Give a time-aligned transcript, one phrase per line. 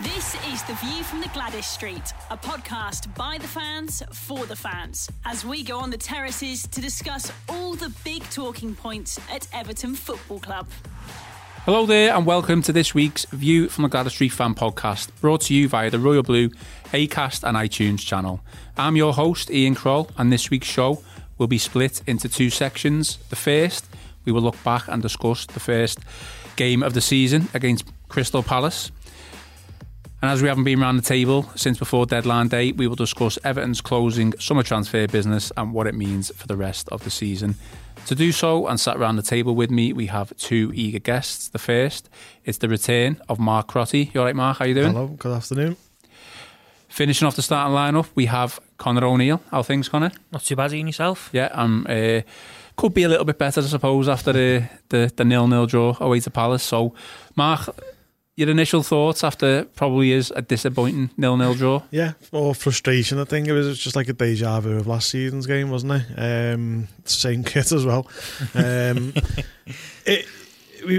[0.00, 4.56] This is The View from the Gwladys Street, a podcast by the fans for the
[4.56, 9.46] fans, as we go on the terraces to discuss all the big talking points at
[9.52, 10.66] Everton Football Club.
[11.64, 15.42] Hello there, and welcome to this week's View from the Gwladys Street Fan Podcast, brought
[15.42, 16.50] to you via the Royal Blue,
[16.92, 18.40] Acast, and iTunes channel.
[18.76, 21.02] I'm your host, Ian Kroll, and this week's show
[21.38, 23.16] will be split into two sections.
[23.30, 23.86] The first,
[24.24, 26.00] we will look back and discuss the first
[26.56, 28.90] game of the season against Crystal Palace.
[30.24, 33.38] And as we haven't been around the table since before deadline day, we will discuss
[33.44, 37.56] Everton's closing summer transfer business and what it means for the rest of the season.
[38.06, 41.48] To do so, and sat around the table with me, we have two eager guests.
[41.48, 42.08] The first
[42.46, 44.12] is the return of Mark Crotty.
[44.14, 44.60] You all right, Mark?
[44.60, 44.94] How are you doing?
[44.94, 45.76] Hello, good afternoon.
[46.88, 49.42] Finishing off the starting lineup, we have Connor O'Neill.
[49.50, 50.12] How things, Connor?
[50.32, 51.28] Not too bad, Ian, yourself?
[51.34, 52.22] Yeah, um, uh,
[52.76, 55.98] could be a little bit better, I suppose, after the the, the nil nil draw
[56.00, 56.62] away to Palace.
[56.62, 56.94] So,
[57.36, 57.68] Mark,
[58.36, 61.82] your initial thoughts after probably is a disappointing nil nil draw?
[61.90, 63.18] Yeah, or frustration.
[63.18, 66.52] I think it was just like a deja vu of last season's game, wasn't it?
[66.54, 68.08] Um, same kit as well.
[68.54, 69.14] Um,
[70.06, 70.26] it
[70.86, 70.98] we,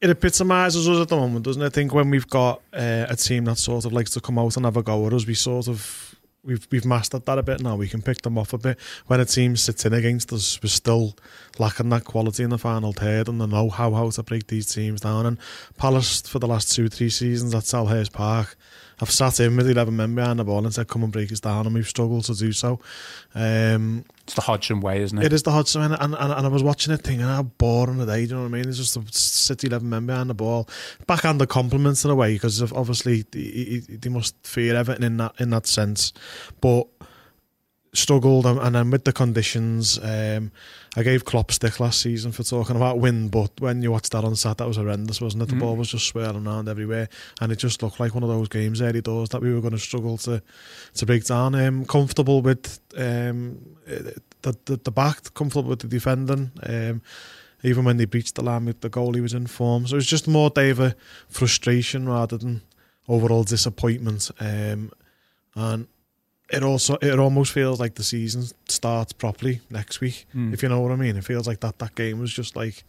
[0.00, 1.66] it epitomises us at the moment, doesn't it?
[1.66, 4.56] I think when we've got uh, a team that sort of likes to come out
[4.56, 6.13] and have a go at us, we sort of
[6.44, 7.76] we've we've mastered that a bit now.
[7.76, 8.78] We can pick them off a bit.
[9.06, 11.16] When a team sits in against us, we're still
[11.58, 14.72] lacking that quality in the final third and the know how how to break these
[14.72, 15.26] teams down.
[15.26, 15.38] And
[15.76, 18.56] Palace for the last two three seasons at Selhurst Park,
[19.00, 21.40] I've sat in with eleven men behind the ball and said, "Come and break us
[21.40, 22.80] down," and we've struggled to do so.
[23.34, 25.24] Um, It's the Hodgson way, isn't it?
[25.26, 28.06] it is the Hodgson, and, and, and I was watching it thinking how boring the
[28.06, 28.24] day.
[28.24, 28.68] Do you know what I mean?
[28.68, 30.68] It's just a City eleven men behind the ball,
[31.06, 35.50] backhanded compliments in a way because obviously they, they must fear Everton in that in
[35.50, 36.12] that sense,
[36.60, 36.86] but
[37.92, 39.98] struggled and, and then with the conditions.
[40.02, 40.50] Um,
[40.96, 44.22] I gave Klopp stick last season for talking about wind, but when you watched that
[44.24, 45.48] on Saturday, that was horrendous, wasn't it?
[45.48, 45.60] The Mm.
[45.60, 47.08] ball was just swirling around everywhere,
[47.40, 49.72] and it just looked like one of those games early doors that we were going
[49.72, 50.40] to struggle to
[50.94, 51.54] to break down.
[51.56, 56.52] Um, comfortable with um, the, the the back, comfortable with the defending.
[56.62, 57.02] Um,
[57.64, 59.86] even when they breached the line with the goal, he was in form.
[59.86, 60.94] So it was just more of a
[61.28, 62.60] frustration rather than
[63.08, 64.30] overall disappointment.
[64.38, 64.92] Um,
[65.54, 65.86] and
[66.50, 70.26] it also it almost feels like the season starts properly next week.
[70.34, 70.52] Mm.
[70.52, 72.84] If you know what I mean, it feels like that that game was just like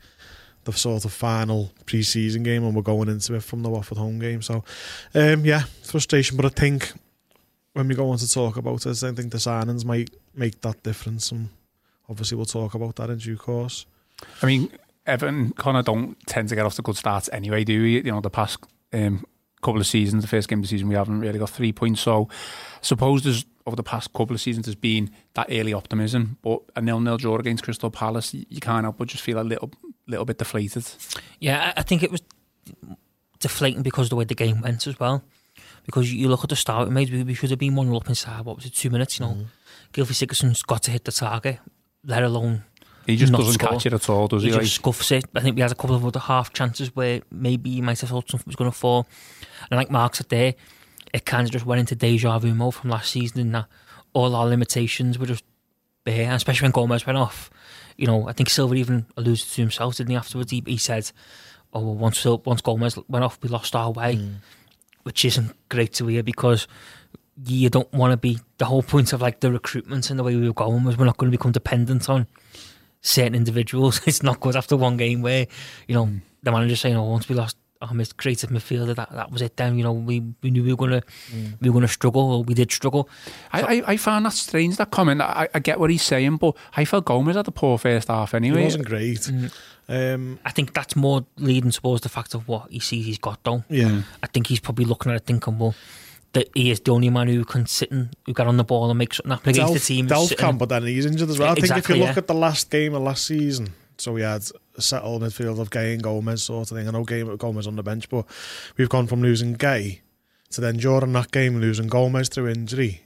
[0.65, 4.19] the sort of final pre-season game, and we're going into it from the Watford home
[4.19, 4.41] game.
[4.41, 4.63] So,
[5.13, 6.37] um, yeah, frustration.
[6.37, 6.91] But I think
[7.73, 10.83] when we go on to talk about it, I think the signings might make that
[10.83, 11.49] difference, and
[12.09, 13.85] obviously we'll talk about that in due course.
[14.41, 14.69] I mean,
[15.05, 17.97] Everton kind of don't tend to get off to good starts anyway, do we?
[17.97, 18.59] You know, the past
[18.91, 19.25] um,
[19.65, 21.99] couple of seasons, the first game of the season, we haven't really got three points.
[22.01, 26.37] So, I suppose there's over the past couple of seasons, there's been that early optimism,
[26.43, 29.43] but a nil-nil draw against Crystal Palace, you, you can't help but just feel a
[29.43, 29.71] little,
[30.07, 30.85] little bit deflated.
[31.39, 32.21] Yeah, I I think it was
[33.39, 35.23] deflating because of the way the game went as well.
[35.85, 38.45] Because you look at the start, maybe we should have been one up inside.
[38.45, 39.19] What was it, two minutes?
[39.19, 39.93] You know, mm-hmm.
[39.93, 41.59] Gylfi Sigurdsson's got to hit the target,
[42.03, 42.63] let alone
[43.05, 43.69] He just Not doesn't score.
[43.69, 44.49] catch it at all, does he?
[44.49, 45.25] he Like, just scuffs it.
[45.35, 48.09] I think we had a couple of other half chances where maybe you might have
[48.09, 49.07] thought something was going to fall.
[49.69, 50.55] And like Mark said there,
[51.13, 53.67] it kind of just went into deja vu mode from last season in that
[54.13, 55.43] all our limitations were just
[56.03, 57.49] bare, and especially when Gomes went off.
[57.97, 60.51] You know, I think Silva even alluded to himself, didn't he, afterwards?
[60.51, 61.11] He, he said,
[61.73, 64.35] oh, well, once, once Gomes went off, we lost our way, mm.
[65.03, 66.67] which isn't great to hear because
[67.45, 70.35] you don't want to be, the whole point of like the recruitment and the way
[70.35, 72.27] we were going was we're not going to become dependent on
[73.01, 74.01] certain individuals.
[74.07, 75.47] It's not good after one game where,
[75.87, 76.21] you know, mm.
[76.43, 77.57] the manager saying, "Oh, once we lost
[77.87, 80.71] our most creative midfielder, that that was it." Then you know we, we knew we
[80.73, 81.03] were gonna
[81.61, 83.09] we were gonna struggle, or we did struggle.
[83.53, 85.21] I, I, I found that strange, that comment.
[85.21, 88.33] I, I get what he's saying, but I felt Gomes had a poor first half
[88.33, 88.63] anyway.
[88.63, 89.11] It anyway.
[89.11, 89.51] wasn't great.
[89.87, 93.43] Um, I think that's more leading towards the fact of what he sees he's got
[93.43, 93.63] though.
[93.69, 94.01] yeah.
[94.23, 95.75] I think he's probably looking at it thinking, well,
[96.33, 98.89] that he is the only man who can sit and who got on the ball
[98.89, 100.07] and make something happen against the team.
[100.07, 101.51] Delph sitting- can, but then he's injured as well.
[101.51, 102.17] I think if you look yeah.
[102.17, 105.93] at the last game of last season, so we had a settled midfield of Gueye
[105.93, 106.87] and Gomes sort of thing.
[106.87, 108.25] I know Gueye Gomes on the bench, but
[108.77, 109.99] we've gone from losing Gueye
[110.51, 113.01] to then during that game losing Gomes through injury.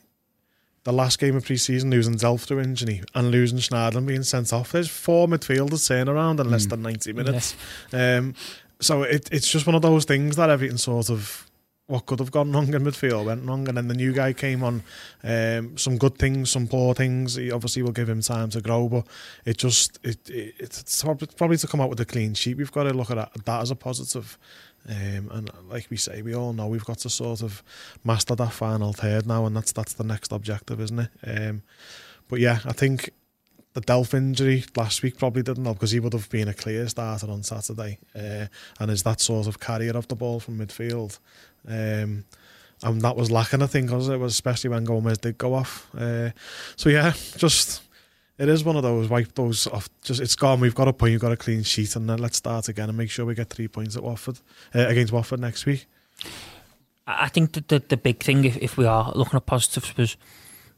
[0.84, 4.72] The last game of pre-season losing Delph through injury and losing Schneider being sent off.
[4.72, 7.56] There's four midfielders turn around in less than 90 minutes.
[7.92, 8.34] Um,
[8.80, 11.49] so it, it's just one of those things that everything sort of
[11.90, 14.64] what could have gone wrong in midfield went wrong, and then the new guy came
[14.64, 14.84] on.
[15.24, 17.36] Um, some good things, some poor things.
[17.36, 19.08] He obviously will give him time to grow, but
[19.44, 22.58] it just it, it it's probably to come out with a clean sheet.
[22.58, 24.38] We've got to look at that, that as a positive.
[24.88, 27.64] Um, and like we say, we all know we've got to sort of
[28.04, 31.10] master that final third now, and that's that's the next objective, isn't it?
[31.26, 31.64] Um,
[32.28, 33.10] but yeah, I think
[33.74, 36.88] the Delph injury last week probably didn't help because he would have been a clear
[36.88, 38.48] starter on Saturday, uh,
[38.80, 41.20] and is that sort of carrier of the ball from midfield.
[41.70, 42.26] Um,
[42.82, 45.90] and that was lacking, I think, was it was especially when Gomes did go off.
[45.98, 46.32] Uh,
[46.76, 47.82] so yeah, just
[48.38, 49.90] it is one of those wipe those off.
[50.02, 50.62] Just it's gone.
[50.62, 51.12] We've got a point.
[51.12, 53.50] We've got a clean sheet, and then let's start again and make sure we get
[53.50, 54.40] three points at Watford
[54.74, 55.88] uh, against Watford next week.
[57.06, 60.16] I think that the the big thing, if, if we are looking at positives, was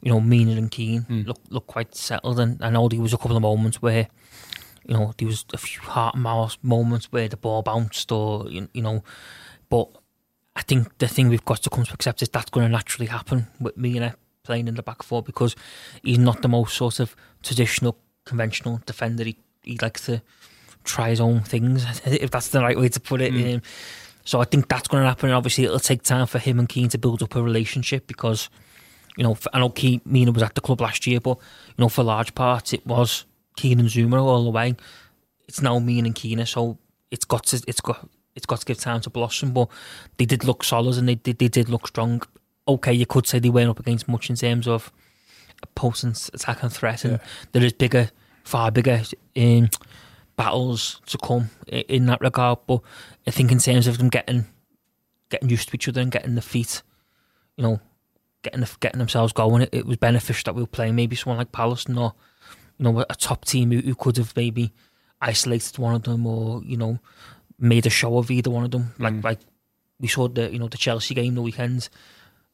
[0.02, 1.26] you know Mina and Keane mm.
[1.26, 4.08] look look quite settled, and I know there was a couple of moments where
[4.84, 8.50] you know there was a few heart and mouth moments where the ball bounced, or
[8.50, 9.04] you, you know,
[9.68, 9.88] but
[10.54, 13.06] I think the thing we've got to come to accept is that's going to naturally
[13.06, 15.56] happen with Mina playing in the back four because
[16.02, 19.24] he's not the most sort of traditional, conventional defender.
[19.24, 20.22] He, he likes to
[20.84, 23.32] try his own things, if that's the right way to put it.
[23.32, 23.56] Mm.
[23.56, 23.62] Um,
[24.24, 25.30] so I think that's going to happen.
[25.30, 28.50] And obviously, it'll take time for him and Keane to build up a relationship because,
[29.16, 31.38] you know, I know Keane, Mina was at the club last year, but,
[31.68, 33.24] you know, for large parts, it was
[33.56, 34.76] Keane and Zouma all the way.
[35.48, 36.78] It's now Mina and Keane, so
[37.10, 39.52] it's got to, it's got, it's got to give time to blossom.
[39.52, 39.68] But
[40.16, 42.22] they did look solid and they did, they did look strong.
[42.66, 44.92] Okay, you could say they weren't up against much in terms of
[45.74, 47.26] potent attack and threat, and yeah.
[47.52, 48.10] there is bigger,
[48.44, 49.02] far bigger
[49.36, 49.68] um,
[50.36, 52.60] battles to come in that regard.
[52.66, 52.80] But
[53.26, 54.46] I think in terms of them getting
[55.30, 56.82] getting used to each other and getting the feet,
[57.56, 57.80] you know,
[58.42, 61.38] getting the, getting themselves going, it, it was beneficial that we were playing maybe someone
[61.38, 62.14] like Palace or
[62.78, 64.72] you know a top team who, who could have maybe
[65.20, 66.98] isolated one of them or you know
[67.62, 68.92] made a show of either one of them.
[68.98, 69.24] Like mm.
[69.24, 69.38] like
[70.00, 71.88] we saw the you know the Chelsea game the weekend,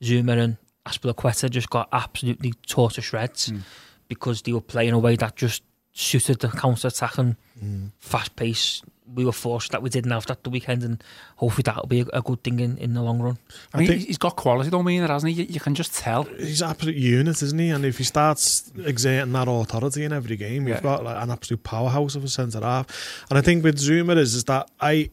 [0.03, 0.57] Zouma and
[0.87, 3.63] Azpilicueta just got absolutely tore to shreds mm.
[4.07, 5.63] because they were playing a way that just
[5.93, 7.91] suited the counter attack and mm.
[7.99, 8.83] fast pace.
[9.15, 11.03] We were forced that we didn't have that the weekend, and
[11.37, 13.39] hopefully that'll be a, a good thing in, in the long run.
[13.73, 15.43] I, I mean, he's got quality, don't mean, hasn't he?
[15.43, 16.25] You, you, can just tell.
[16.25, 17.71] He's an absolute unit, isn't he?
[17.71, 20.81] And if he starts exerting that authority in every game, we've yeah.
[20.81, 23.25] got like an absolute powerhouse of a centre half.
[23.31, 25.11] And I think with Zouma is is that I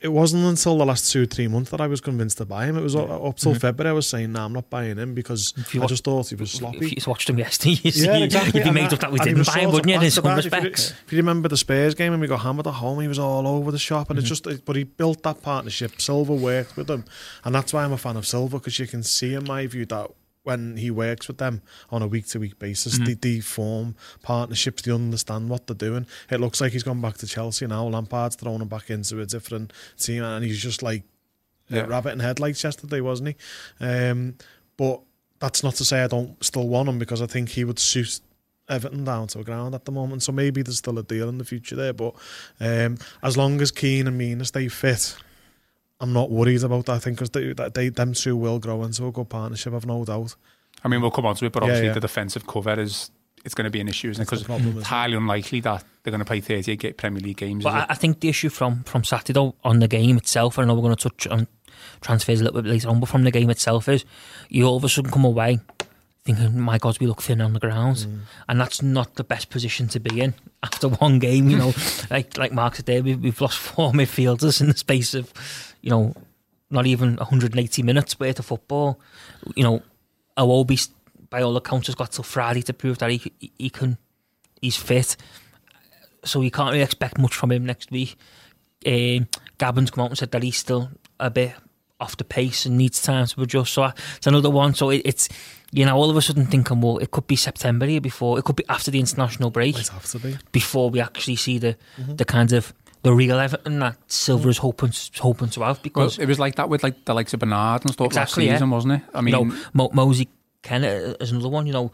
[0.00, 2.78] it, wasn't until the last two three months that I was convinced to buy him.
[2.78, 3.58] It was up till mm-hmm.
[3.58, 6.28] February I was saying, "No, nah, I'm not buying him because I watch, just thought
[6.28, 8.60] he was sloppy." If you watched him yesterday, you yeah, exactly.
[8.60, 10.00] you'd be made up that we didn't buy him, wouldn't you?
[10.00, 10.92] In some respects.
[11.06, 13.46] If you, remember the Spurs game and we got hammered at home, he was all
[13.48, 14.32] over the shop, and mm-hmm.
[14.32, 14.64] it's just.
[14.64, 16.00] But he built that partnership.
[16.00, 17.04] Silva worked with him,
[17.44, 19.86] and that's why I'm a fan of Silva because you can see in my view
[19.86, 20.10] that
[20.44, 23.04] when he works with them on a week to week basis, mm-hmm.
[23.04, 26.06] they, they form partnerships, they understand what they're doing.
[26.30, 27.88] It looks like he's gone back to Chelsea now.
[27.88, 31.02] Lampard's thrown him back into a different team, and he's just like
[31.68, 31.86] yeah.
[31.86, 33.84] rabbit in headlights yesterday, wasn't he?
[33.84, 34.36] Um,
[34.76, 35.00] but
[35.40, 38.20] that's not to say I don't still want him because I think he would suit
[38.68, 40.22] Everton down to the ground at the moment.
[40.22, 41.92] So maybe there's still a deal in the future there.
[41.92, 42.14] But
[42.60, 45.16] um, as long as Keane and Mina stay fit,
[46.04, 46.92] I'm not worried about that.
[46.92, 49.72] I think because they, they, them two will grow into a good partnership.
[49.72, 50.36] I've no doubt.
[50.84, 51.94] I mean, we'll come on to it, but obviously yeah, yeah.
[51.94, 53.10] the defensive cover is
[53.42, 54.26] it's going to be an issue, isn't it?
[54.30, 57.64] Because it's highly unlikely that they're going to play 38 Premier League games.
[57.64, 60.74] But I, I, think the issue from from Saturday on the game itself, I know
[60.74, 61.46] we're going to touch on
[62.02, 64.04] transfers a little bit later on, but from the game itself is
[64.50, 65.58] you all of a sudden come away
[66.24, 67.96] thinking, my God, we look thin on the ground.
[67.96, 68.20] Mm.
[68.48, 71.74] And that's not the best position to be in after one game, you know.
[72.10, 75.32] like like Mark said there, we, we've lost four midfielders in the space of
[75.84, 76.14] you know,
[76.70, 78.98] not even 180 minutes worth of football.
[79.54, 79.82] You know,
[80.36, 80.88] Iwobi,
[81.28, 83.98] by all accounts, has got till Friday to prove that he he can,
[84.62, 85.16] he's fit.
[86.24, 88.16] So you can't really expect much from him next week.
[88.86, 90.88] Um, Gbamin's come out and said that he's still
[91.20, 91.52] a bit
[92.00, 93.74] off the pace and needs time to adjust.
[93.74, 94.72] So it's another one.
[94.72, 95.28] So it, it's
[95.70, 98.38] you know all of a sudden thinking, well, it could be September here before.
[98.38, 99.78] It could be after the international break.
[99.78, 102.16] It have to be before we actually see the mm-hmm.
[102.16, 102.72] the kind of
[103.04, 106.54] the real Everton that Silva is hoping hoping to have because well, it was like
[106.56, 108.74] that with like the likes of Bernard and stuff exactly, last season, yeah.
[108.74, 109.02] wasn't it?
[109.14, 110.24] I mean, you know, Mo- Moise
[110.62, 111.92] Kennett is another one, you know,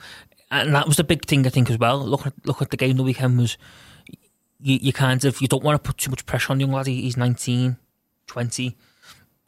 [0.52, 1.98] and that was the big thing I think as well.
[1.98, 3.58] Look at look at the game the weekend was
[4.60, 6.72] you, you kind of you don't want to put too much pressure on the young
[6.72, 6.86] lad.
[6.86, 7.76] He's 19,
[8.28, 8.76] 20.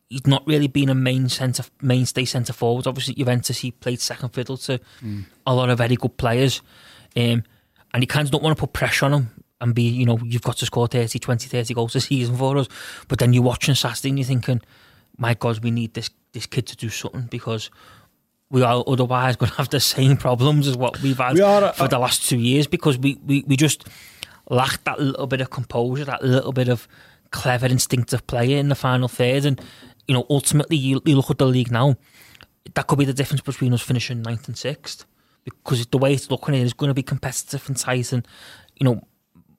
[0.09, 2.89] He's not really been a main centre mainstay centre forward.
[2.89, 5.27] Obviously, Juventus he played second fiddle to mm.
[5.47, 6.61] a lot of very good players,
[7.17, 7.45] um,
[7.95, 10.19] and you kind of don't want to put pressure on him and be, you know,
[10.25, 12.69] you've got to score 30, 20, 30 goals a season for us.
[13.09, 14.61] But then you're watching Saturday and you're thinking,
[15.17, 17.71] my God, we need this this kid to do something because
[18.51, 21.73] we are otherwise going to have the same problems as what we've had we are,
[21.73, 23.87] for uh, the last two years because we, we, we just
[24.51, 26.89] lack that little bit of composure, that little bit of
[27.31, 29.45] clever, instinctive player in the final third.
[29.45, 29.61] And,
[30.09, 31.97] you know, ultimately, you, you look at the league now,
[32.75, 35.05] that could be the difference between us finishing ninth and sixth.
[35.45, 38.13] Because the way it's looking is going to be competitive and tight.
[38.13, 38.27] And,
[38.77, 39.03] you know,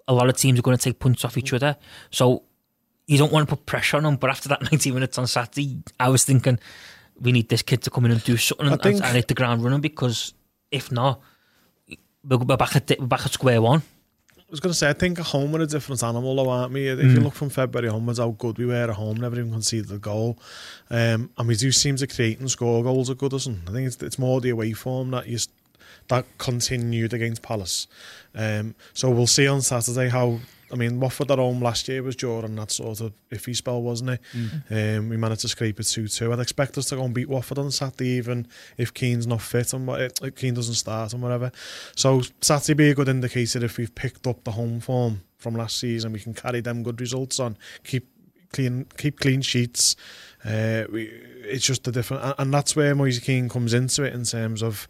[0.07, 1.75] a lot of teams are going to take points off each other.
[2.11, 2.43] So
[3.07, 4.15] you don't want to put pressure on them.
[4.17, 6.59] But after that 90 minutes on Saturday, I was thinking
[7.19, 9.33] we need this kid to come in and do something and, think- and hit the
[9.33, 10.33] ground running because
[10.71, 11.21] if not,
[12.27, 13.81] we're back at, we're back at square one.
[14.37, 16.73] I was going to say, I think at home we're a different animal, though, aren't
[16.73, 16.87] we?
[16.87, 19.91] If you look from February onwards, how good we were at home, never even conceded
[19.91, 20.37] a goal.
[20.91, 23.67] Um, and we do seem to create and score goals at Goodison.
[23.67, 25.39] I think it's, it's more the away form that you
[26.09, 27.87] that continued against Palace.
[28.35, 30.39] Um, so we'll see on Saturday how.
[30.71, 34.09] I mean, Watford at home last year was Jordan that sort of iffy spell, wasn't
[34.09, 34.21] it?
[34.71, 36.33] Um, we managed to scrape it 2 2.
[36.33, 39.71] I'd expect us to go and beat Watford on Saturday, even if Keane's not fit
[39.73, 41.51] and what, if Keane doesn't start and whatever.
[41.95, 45.77] So Saturday be a good indicator if we've picked up the home form from last
[45.77, 46.11] season.
[46.11, 48.07] We can carry them good results on, keep
[48.51, 49.95] clean, keep clean sheets.
[50.43, 51.03] Uh, we,
[51.43, 54.63] it's just a different, and- and that's where Moise Kean comes into it in terms
[54.63, 54.87] of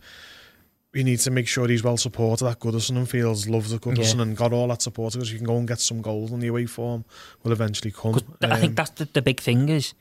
[0.93, 4.15] we need to make sure he's well supported at Goodison and feels loves at Goodison
[4.17, 4.21] Yeah.
[4.23, 6.47] and got all that support because you can go and get some goals on the
[6.47, 7.03] away form
[7.43, 8.13] will eventually come.
[8.13, 9.93] th- I Um, think that's the, the big thing is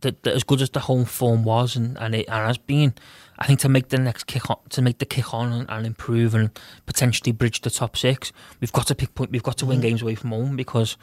[0.00, 2.92] that, that as good as the home form was and, and it and has been,
[3.38, 5.86] I think to make the next kick on, to make the kick on and, and
[5.86, 6.50] improve and
[6.84, 8.30] potentially bridge the top six,
[8.60, 9.30] we've got to pick point.
[9.30, 9.70] We've got to Mm-hmm.
[9.70, 10.96] win games away from home because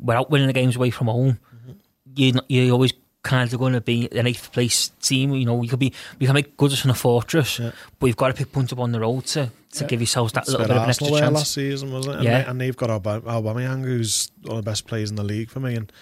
[0.00, 1.72] without winning the games away from home, Mm-hmm.
[2.16, 5.34] you you're always kind of going to be an eighth place team.
[5.34, 7.72] You know, we could be we can make Goodison a fortress, Yeah.
[7.98, 10.44] but you've got to pick points up on the road to to give yourselves that
[10.44, 11.34] It's little bit of an extra chance.
[11.34, 12.18] last season, wasn't it?
[12.18, 12.42] And, Yeah.
[12.42, 15.50] they, and they've got Aub- Aubameyang, who's one of the best players in the league
[15.50, 15.74] for me.
[15.74, 15.92] And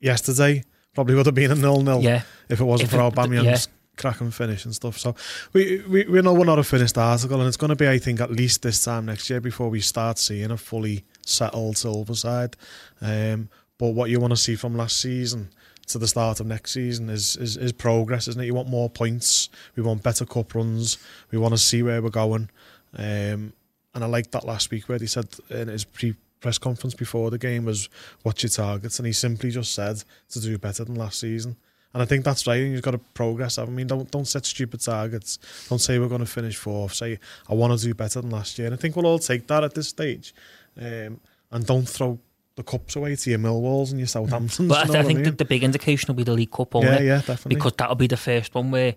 [0.00, 0.62] yesterday
[0.94, 2.22] probably would have been a nil-nil Yeah.
[2.48, 3.72] if it wasn't If for it- Aubameyang's yeah.
[4.00, 4.98] cracking finish and stuff.
[4.98, 5.14] So
[5.52, 7.98] we, we we know we're not a finished article, and it's going to be, I
[7.98, 12.14] think, at least this time next year before we start seeing a fully settled Silva
[12.14, 12.56] side.
[13.00, 15.50] Um, but what you want to see from last season
[15.92, 18.46] to the start of next season is, is is progress, isn't it?
[18.46, 19.48] You want more points.
[19.76, 20.98] We want better cup runs.
[21.30, 22.50] We want to see where we're going.
[22.96, 23.52] Um,
[23.94, 27.30] and I liked that last week where he said in his pre press conference before
[27.30, 27.88] the game was
[28.22, 31.56] what's your targets, and he simply just said to do better than last season.
[31.94, 32.54] And I think that's right.
[32.54, 33.58] You've got to progress.
[33.58, 35.38] I mean, don't don't set stupid targets.
[35.68, 36.94] Don't say we're going to finish fourth.
[36.94, 37.18] Say
[37.48, 38.66] I want to do better than last year.
[38.66, 40.34] And I think we'll all take that at this stage.
[40.80, 41.20] Um,
[41.50, 42.18] and don't throw
[42.56, 44.68] the cups away to your Millwalls and your Southamptons.
[44.68, 45.36] But I, you know I think I the, mean?
[45.36, 47.04] the big indication will be the League Cup, won't yeah, it?
[47.04, 47.54] yeah, definitely.
[47.56, 48.94] because that'll be the first one where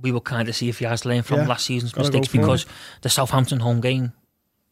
[0.00, 2.18] we will kind of see if he has learned from Yeah, last season's gotta go
[2.18, 2.28] mistakes.
[2.32, 2.40] for it.
[2.42, 2.66] Because
[3.02, 4.12] the Southampton home game,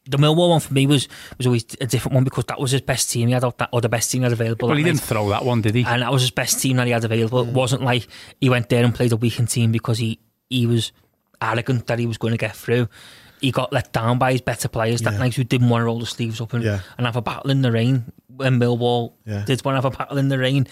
[0.05, 2.81] the Millwall one for me was was always a different one because that was his
[2.81, 4.67] best team he had out that, or the best team he had available.
[4.67, 4.89] Well, he night.
[4.89, 5.85] didn't throw that one, did he?
[5.85, 7.45] and that was his best team that he had available.
[7.45, 7.49] Mm.
[7.49, 8.07] It wasn't like
[8.41, 10.91] he went there and played a weakened team because he he was
[11.41, 12.87] arrogant that he was going to get through.
[13.43, 15.19] He got let down by his better players that Yeah.
[15.19, 16.79] night who didn't want to roll the sleeves up and, Yeah.
[16.97, 19.43] and have a battle in the rain when Millwall Yeah.
[19.45, 20.65] did want to have a battle in the rain.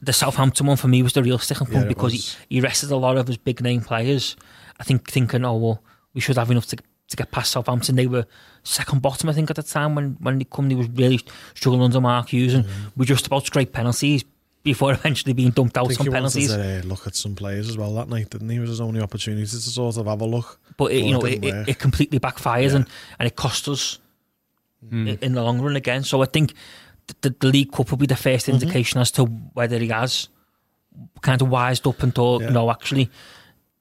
[0.00, 2.36] The Southampton one for me was the real sticking point because he, was.
[2.48, 4.34] he rested a lot of his big name players.
[4.80, 5.82] I think thinking, oh well,
[6.14, 6.76] we should have enough to
[7.08, 7.94] to get past Southampton.
[7.94, 8.26] They were
[8.64, 10.68] second bottom, I think, at the time when when they come.
[10.68, 11.20] They was really
[11.54, 12.64] struggling under Mark Hughes, and
[12.96, 14.24] we just about scraped penalties
[14.66, 16.48] before eventually being dumped I out think on he penalties.
[16.52, 18.56] to uh, look at some players as well that night, didn't he?
[18.56, 20.60] It was his only opportunity to sort of have a look.
[20.76, 22.76] but it, you know, it it, it, completely backfires Yeah.
[22.76, 22.86] and,
[23.18, 23.98] and it cost us
[24.92, 26.02] i- in the long run again.
[26.04, 26.52] So I think
[27.22, 28.52] the, the League Cup will be the 1st Mm-hmm.
[28.62, 30.28] indication as to whether he has
[31.22, 32.50] kind of wised up and thought, Yeah.
[32.50, 33.08] no, actually,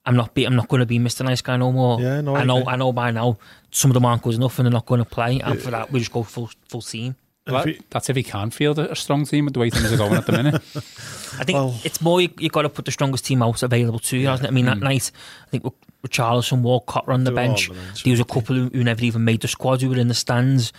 [0.06, 1.26] I'm not be, I'm not going to be Mr.
[1.26, 2.00] Nice Guy no more.
[2.00, 2.74] Yeah, no, I I know agree.
[2.74, 3.38] I know by now
[3.72, 5.92] some of them aren't good enough and they're not going to play, and for that
[5.92, 7.16] we just go full full team.
[7.48, 9.70] Well, If he- that's if he can field a, a strong team with the way
[9.70, 10.56] things are going at the minute.
[10.76, 14.00] I think Well- it's more you, you got to put the strongest team out available
[14.00, 14.50] to you, hasn't it?
[14.50, 15.12] I mean, that night,
[15.46, 17.68] I think with, with Charleston, Walcott were on the They were all bench.
[17.70, 19.98] the bench, There was a couple who, who never even made the squad who were
[20.00, 20.74] in the stands.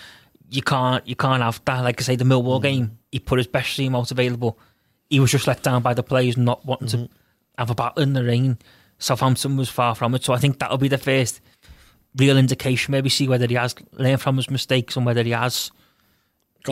[0.51, 1.81] You can't, you can't have that.
[1.83, 2.31] Like I say, the Mm.
[2.43, 4.59] Millwall game, he put his best team out available.
[5.09, 7.05] He was just let down by the players not wanting Mm-hmm.
[7.05, 7.11] to
[7.59, 8.59] have a battle in the rain.
[8.99, 11.41] Southampton was far from it, so I think that'll be the first
[12.17, 12.93] real indication.
[12.93, 15.77] Maybe see whether he has learned from his mistakes and whether he has Got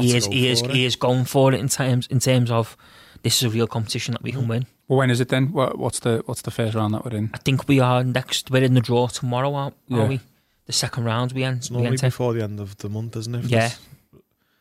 [0.02, 0.70] he to is go he is it.
[0.70, 2.76] he is going for it in terms in terms of
[3.22, 4.40] this is a real competition that we Mm-hmm.
[4.40, 4.66] can win.
[4.88, 5.52] well, when is it then?
[5.52, 7.30] What, what's the what's the first round that we're in?
[7.34, 8.50] I think we are next.
[8.50, 10.20] We're in the draw tomorrow, aren't are we?
[10.66, 11.58] The second round we end.
[11.58, 12.06] It's We enter.
[12.06, 13.44] before the end of the month, isn't it?
[13.46, 13.70] Yeah.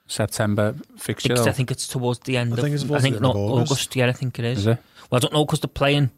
[0.07, 1.35] September I fixture.
[1.35, 1.47] think.
[1.47, 2.59] I think it's towards the end I of.
[2.63, 3.71] think it's I think not August.
[3.71, 3.95] August.
[3.95, 4.59] Yeah, I think it is.
[4.59, 4.77] Is it?
[5.09, 6.11] Well, I don't know because they're playing.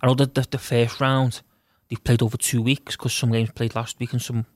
[0.00, 1.40] I know that the, the first round
[1.88, 4.46] they've played over two weeks because some games played last week and some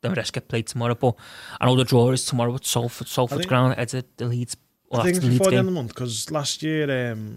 [0.00, 0.94] the rest get played tomorrow.
[0.94, 1.14] But
[1.60, 3.08] I know the draw is tomorrow at Salford.
[3.08, 3.74] Salford's think- ground.
[3.78, 4.56] It's at the Leeds.
[4.90, 7.12] Well, I think that's it's the before the end of the month because last year
[7.12, 7.36] um,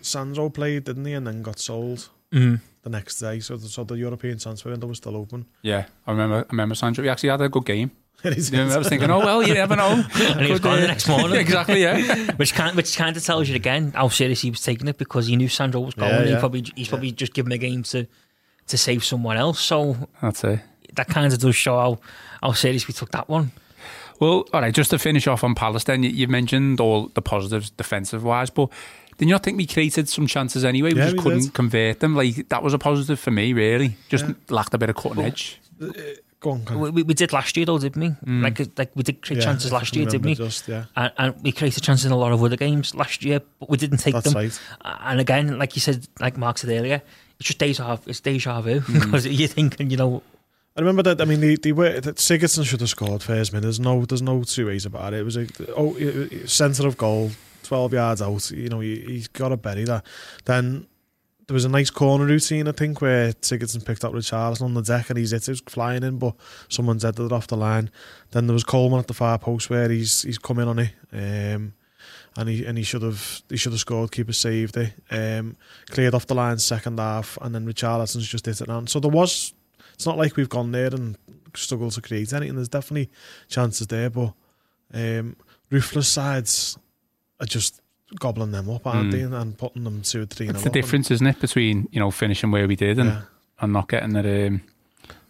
[0.00, 2.60] Sandro played, didn't he, and then got sold Mm.
[2.82, 3.38] the next day.
[3.38, 5.46] So the, so the European transfer window was still open.
[5.62, 6.38] Yeah, I remember.
[6.38, 7.04] I remember Sandro.
[7.04, 7.92] He actually had a good game.
[8.24, 10.02] in his You know, I was thinking, oh well, you never know.
[10.14, 11.34] and he was gone uh, the next morning.
[11.46, 12.32] exactly, yeah.
[12.32, 15.28] which kind which kind of tells you again how serious he was taking it because
[15.28, 16.10] he knew Sandro was going.
[16.10, 18.06] Yeah, and He probably he's probably just given a game to
[18.66, 19.60] to save someone else.
[19.60, 20.58] So That's it.
[20.96, 21.98] That kind of does show how
[22.42, 23.52] how serious we took that one.
[24.20, 27.22] Well, all right, just to finish off on Palace, then you, you mentioned all the
[27.22, 28.68] positives defensive wise, but
[29.18, 30.92] did you not think we created some chances anyway?
[30.92, 31.54] We Yeah, just we couldn't did.
[31.54, 32.14] convert them.
[32.14, 33.96] Like that was a positive for me, really.
[34.08, 35.60] Just lacked a bit of cutting edge.
[36.40, 36.78] Go on, Con.
[36.78, 38.08] We, we, we did last year though, didn't we?
[38.30, 38.42] Mm.
[38.42, 40.34] Like like we did create Yeah, chances last year, didn't we?
[40.34, 40.84] Just, yeah.
[40.94, 43.78] And, and we created chances in a lot of other games last year, but we
[43.78, 44.34] didn't take That's them.
[44.42, 44.60] right.
[44.84, 47.00] And again, like you said, like Mark said earlier,
[47.40, 49.00] it's just deja, it's deja vu Mm.
[49.04, 50.22] because you're thinking, you know,
[50.76, 51.20] I remember that.
[51.20, 53.62] I mean, the the way that Sigurdsson should have scored first minute.
[53.62, 55.20] There's no, there's no two ways about it.
[55.20, 55.96] It was a oh,
[56.46, 57.30] centre of goal,
[57.62, 58.50] twelve yards out.
[58.50, 60.04] You know, he, he's got to bury that.
[60.44, 60.86] Then
[61.46, 64.82] there was a nice corner routine, I think, where Sigurdsson picked up Richarlison on the
[64.82, 66.34] deck and he's it was flying in, but
[66.68, 67.90] someone's headed it off the line.
[68.30, 70.92] Then there was Coleman at the far post where he's he's come in on it.
[71.12, 71.74] Um,
[72.36, 74.10] and he and he should have he should have scored.
[74.10, 74.92] Keeper saved it.
[75.10, 75.56] Um,
[75.88, 78.86] cleared off the line second half, and then Richarlison's just hit it on.
[78.86, 79.54] So there was.
[79.94, 81.16] It's not like we've gone there and
[81.54, 82.56] struggled to create anything.
[82.56, 83.10] There's definitely
[83.48, 84.32] chances there, but
[84.92, 85.36] um,
[85.70, 86.76] ruthless sides
[87.40, 87.80] are just
[88.18, 89.12] gobbling them up, aren't Mm.
[89.12, 90.46] they, and, and putting them two or three.
[90.48, 93.10] It's the up and- difference, isn't it, between you know finishing where we did and,
[93.10, 93.22] Yeah,
[93.60, 94.62] and not getting the um,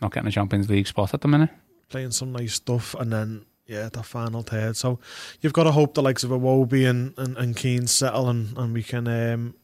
[0.03, 1.51] not getting a Champions League spot at the minute.
[1.89, 4.77] playing some nice stuff, and then yeah, that final third.
[4.77, 4.99] So
[5.41, 8.75] you've got to hope the likes of Iwobi and and, and Kean settle, and, and
[8.75, 9.55] we can um,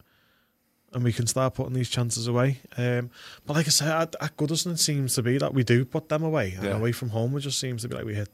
[0.92, 2.58] and we can start putting these chances away.
[2.76, 3.10] Um,
[3.46, 6.08] but like I said, at, at Goodison, it seems to be that we do put
[6.08, 8.28] them away, and away from home, it just seems to be like we hit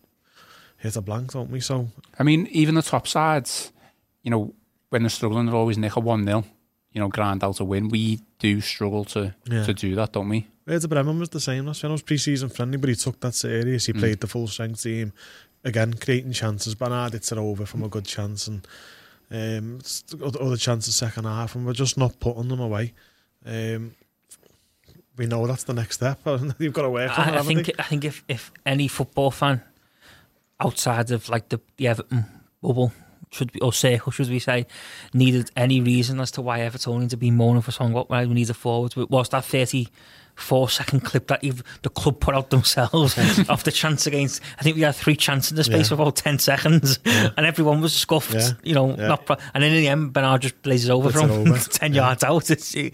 [0.79, 1.61] hit a blank, don't we?
[1.61, 3.73] So I mean, even the top sides,
[4.23, 4.55] you know,
[4.91, 6.45] when they're struggling, they're always nick a one 0
[6.93, 7.89] You know, grind out a win.
[7.89, 9.65] We do struggle to Yeah.
[9.65, 10.47] to do that, don't we?
[10.67, 11.91] Werder Bremen was the same last year.
[11.91, 13.87] It was pre-season friendly, but he took that serious.
[13.87, 13.99] He Mm.
[14.01, 15.13] played the full strength team
[15.65, 16.75] again, creating chances.
[16.75, 18.67] Bernard hits it over from a good chance, and
[19.30, 19.80] um,
[20.23, 22.92] other chances second half, and we're just not putting them away.
[23.45, 23.95] Um,
[25.16, 26.21] we know that's the next step.
[26.58, 27.32] You've got to work on it.
[27.34, 27.75] I, I think you?
[27.78, 29.62] I think if, if any football fan
[30.60, 32.25] outside of like the, the Everton
[32.62, 32.93] bubble
[33.30, 34.67] should be or circle should we say
[35.12, 38.49] needed any reason as to why Evertonians have been moaning for song what we need
[38.49, 39.45] a forward was that
[40.37, 43.19] 34 second clip that you've, the club put out themselves
[43.49, 45.95] off the chance against I think we had three chances in the space Yeah.
[45.95, 48.51] of about 10 seconds and everyone was scuffed Yeah.
[48.63, 49.09] you know Yeah.
[49.09, 51.59] not pro- and then in the end Bernard just blazes over Puts from over.
[51.71, 52.91] 10 yards out it's, it,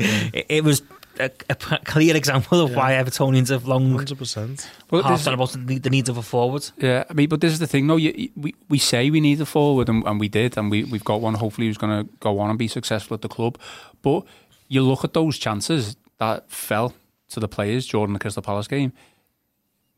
[0.48, 0.82] it was
[1.20, 2.76] a, a clear example of Yeah.
[2.76, 4.70] why Evertonians have long Hundred percent.
[4.90, 6.64] Well, half this- done about the, the needs of a forward.
[6.78, 7.96] Yeah, I mean, but this is the thing, though.
[7.96, 11.04] You, we we say we need a forward, and, and we did, and we we've
[11.04, 11.34] got one.
[11.34, 13.58] Hopefully, who's going to go on and be successful at the club.
[14.00, 14.24] But
[14.68, 16.94] you look at those chances that fell
[17.32, 18.92] to the players during the Crystal Palace game.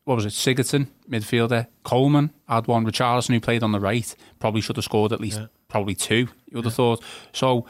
[0.03, 0.29] What was it?
[0.33, 1.67] Sigurdsson, midfielder.
[1.83, 2.85] Coleman had one.
[2.85, 5.47] Richarlison, who played on the right, probably should have scored at least Yeah.
[5.67, 6.27] probably two.
[6.49, 7.03] You would have thought.
[7.33, 7.65] So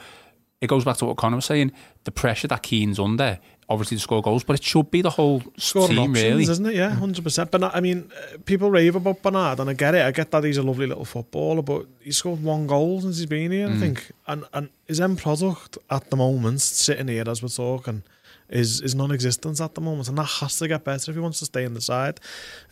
[0.59, 1.71] it goes back to what Connor was saying.
[2.03, 5.43] The pressure that Kean's under, obviously to score goals, but it should be the whole
[5.57, 6.43] Scoring team options, really.
[6.43, 6.75] isn't it?
[6.75, 7.51] Yeah, hundred percent.
[7.51, 10.05] But I mean, uh, people rave about Bernard, and I get it.
[10.05, 13.25] I get that he's a lovely little footballer, but he's scored one goal since he's
[13.27, 13.69] been here.
[13.69, 18.03] I think, and and his end product at the moment, sitting here as we're talking,
[18.49, 21.39] is is non-existent at the moment, and that has to get better if he wants
[21.39, 22.19] to stay in the side.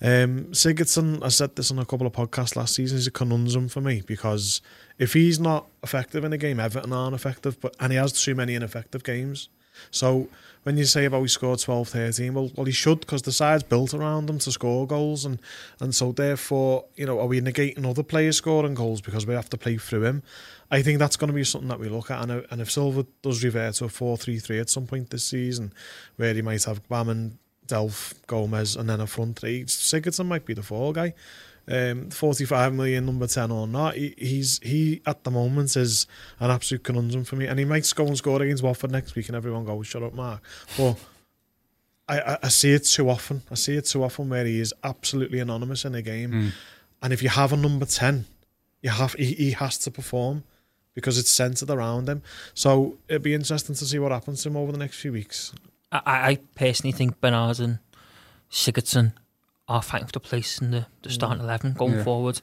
[0.02, 3.70] Um, Sigurdsson, I said this on a couple of podcasts last season, he's a conundrum
[3.70, 4.62] for me because
[5.00, 8.36] if he's not effective in a game, Everton aren't effective, but and he has too
[8.36, 9.50] many ineffective games.
[9.92, 10.28] So
[10.64, 13.64] when you say about he scored 12, 13, well, well he should because the side's
[13.64, 15.40] built around him to score goals, and
[15.80, 19.50] and so therefore, you know, are we negating other players scoring goals because we have
[19.50, 20.24] to play through him?
[20.72, 22.72] I think that's going to be something that we look at, and if, and if
[22.72, 25.74] Silva does revert to a 4-3-3 at some point this season,
[26.16, 30.54] where he might have Bam Delph, Gomes, and then a front three, Sigurdsson might be
[30.54, 31.14] the fall guy.
[31.66, 36.08] Um, 45 million number 10 or not, he, he's he at the moment is
[36.42, 39.28] an absolute conundrum for me, and he might go and score against Watford next week,
[39.30, 40.42] and everyone goes, "Shut up, Mark."
[40.78, 40.98] But
[42.10, 43.44] I, I, I see it too often.
[43.50, 46.52] I see it too often where he is absolutely anonymous in a game,
[47.02, 48.26] and if you have a number 10,
[48.82, 50.44] you have he, he has to perform
[50.94, 52.22] because it's centered around him.
[52.54, 55.54] So it'd be interesting to see what happens to him over the next few weeks.
[55.92, 57.80] I, I personally think Bernard and
[58.52, 59.14] Sigurdsson
[59.68, 62.04] are fighting for the place in the, the starting 11 going Yeah.
[62.04, 62.42] forward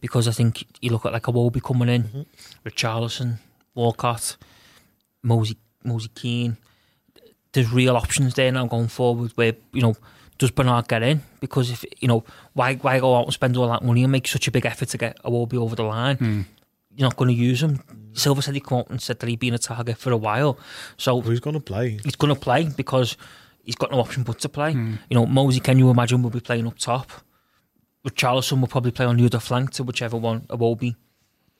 [0.00, 2.22] because I think you look at like Iwobi coming in, Mm-hmm.
[2.68, 3.38] Richarlison,
[3.74, 4.36] Walcott,
[5.22, 5.54] Moise,
[5.84, 6.56] Moise Kean.
[7.52, 9.94] There's real options there now going forward where, you know,
[10.38, 11.22] does Bernard get in?
[11.40, 14.26] Because if, you know, why why go out and spend all that money and make
[14.26, 16.46] such a big effort to get Iwobi over the line?
[16.96, 17.80] You're not going to use him.
[18.14, 20.58] Silva said he come out and said that he'd been a target for a while.
[20.96, 21.98] So Who's going to play?
[22.04, 23.16] he's going to play because
[23.64, 24.72] he's got no option but to play.
[24.72, 27.10] You know, Moise, can you imagine will be playing up top?
[28.06, 30.96] Richarlison will probably play on the other flank to whichever one Iwobi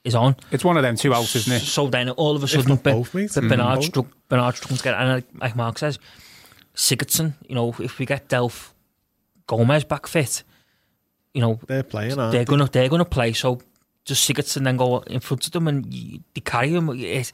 [0.05, 0.35] is on.
[0.51, 1.61] It's one of them two outs, isn't it?
[1.61, 3.33] So then all of a If sudden, not Ben- both, mate.
[3.35, 3.49] Ben- Mm.
[3.49, 4.07] Bernard, Both.
[4.29, 5.99] Bernard struggling to get, and like- like Mark says,
[6.75, 8.71] Sigurdsson, you know, if we get Delph
[9.47, 10.43] Gomes back fit,
[11.35, 12.45] you know, They're playing, aren't they're they?
[12.45, 13.33] gonna they're gonna play.
[13.35, 13.61] So
[14.05, 16.89] just Sigurdsson then go in front of them and they carry him.
[16.91, 17.33] It's,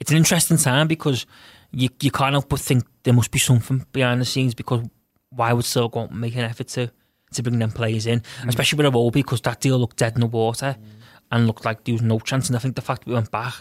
[0.00, 1.26] it's an interesting time because
[1.72, 4.82] you you can't help but think there must be something behind the scenes because
[5.30, 6.90] why would and make an effort to
[7.32, 8.48] to bring them players in, mm.
[8.48, 10.84] especially with Iwobi because that deal looked dead in the water mm.
[11.30, 12.48] and looked like there was no chance.
[12.48, 13.54] And I think the fact we went back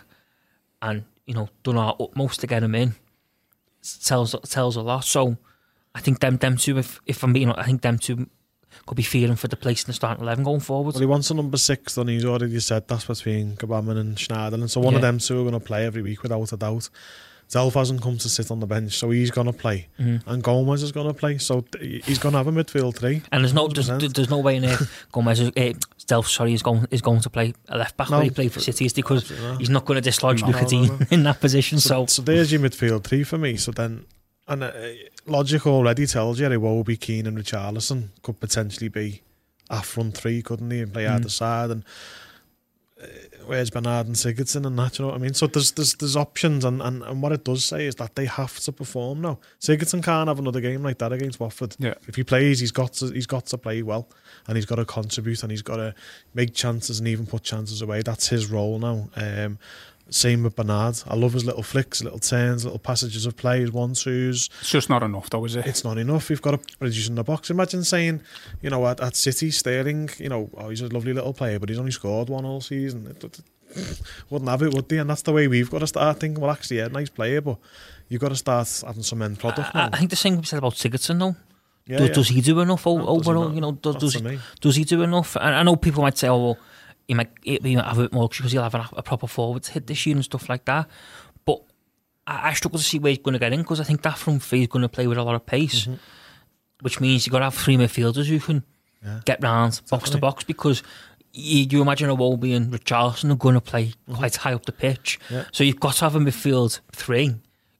[0.81, 2.95] and you know done our utmost to get him in
[4.03, 5.03] tells tells a lot.
[5.03, 5.37] So
[5.93, 8.29] I think them them two, if if I'm being, I think them two
[8.85, 10.93] could be fearing for the place in the starting eleven going forward.
[10.93, 14.69] Well, he wants a number six, and he's already said that's between Gbamin and Schneiderlin.
[14.69, 16.89] So one of them two are going to play every week without a doubt.
[17.49, 19.87] Delph hasn't come to sit on the bench, so he's going to play.
[19.99, 20.29] Mm-hmm.
[20.29, 23.21] And Gomes is going to play, so th- he's going to have a midfield three.
[23.31, 24.77] And there's no there's, there's no way in there
[25.13, 25.73] Gomes is, uh,
[26.07, 28.17] Delph, sorry is going is going to play a left back No.
[28.17, 30.99] where he played for City is because he's not going to dislodge No, Luca no,
[31.11, 31.79] in that position.
[31.79, 33.55] So, So, so there's your midfield three for me.
[33.57, 34.05] So then,
[34.49, 34.71] and uh,
[35.25, 39.21] logic already tells you Iwobi, Kean, and Richarlison could potentially be
[39.69, 40.81] a front three, couldn't he?
[40.81, 41.11] And play Mm.
[41.15, 41.69] either side.
[41.71, 41.83] And
[43.47, 44.97] where's Bernard and Sigurdsson and that?
[44.97, 45.33] You know what I mean?
[45.33, 48.25] So there's there's there's options, and, and, and what it does say is that they
[48.25, 49.39] have to perform now.
[49.59, 51.75] Sigurdsson can't have another game like that against Watford.
[51.79, 51.95] Yeah.
[52.07, 54.09] If he plays, he's got to he's got to play well,
[54.47, 55.95] and he's got to contribute, and he's got to
[56.33, 58.01] make chances and even put chances away.
[58.01, 59.09] That's his role now.
[59.15, 59.59] Um,
[60.09, 61.01] same with Bernard.
[61.07, 64.49] I love his little flicks, little turns, little passages of play, his one twos.
[64.61, 65.65] It's just not enough, though, is it?
[65.65, 66.29] It's not enough.
[66.29, 67.49] We've got to produce in the box.
[67.49, 68.21] Imagine saying,
[68.61, 71.69] you know, at, at City, Sterling, you know, oh, he's a lovely little player, but
[71.69, 73.07] he's only scored one all season.
[73.07, 73.41] It, it-
[74.29, 74.97] wouldn't have it, would they?
[74.97, 76.41] And that's the way we've got to start thinking.
[76.41, 77.57] Well, actually, yeah, nice player, but
[78.07, 79.89] you've got to start having some end product I, now.
[79.91, 81.35] I think the same can be said about Sigurdsson though.
[81.85, 82.13] yeah, does, yeah.
[82.13, 83.53] does he do enough o- No, overall?
[83.53, 85.35] You know, does does he, does he do enough?
[85.35, 86.57] And I know people might say, oh, well,
[87.07, 89.63] he might, he might have a bit more because he'll have a, a proper forward
[89.63, 90.87] to hit this year and stuff like that.
[91.45, 91.61] But
[92.25, 94.17] I, I struggle to see where he's going to get in because I think that
[94.17, 95.93] front three is going to play with a lot of pace, Mm-hmm.
[96.81, 98.63] which means you've got to have three midfielders who can
[99.03, 99.19] Yeah.
[99.25, 100.83] get round box to box because
[101.33, 105.19] you, you imagine Iwobi and Richarlison are going to play quite high up the pitch.
[105.25, 105.33] Mm-hmm.
[105.35, 105.43] Yeah.
[105.51, 107.35] So you've got to have a midfield three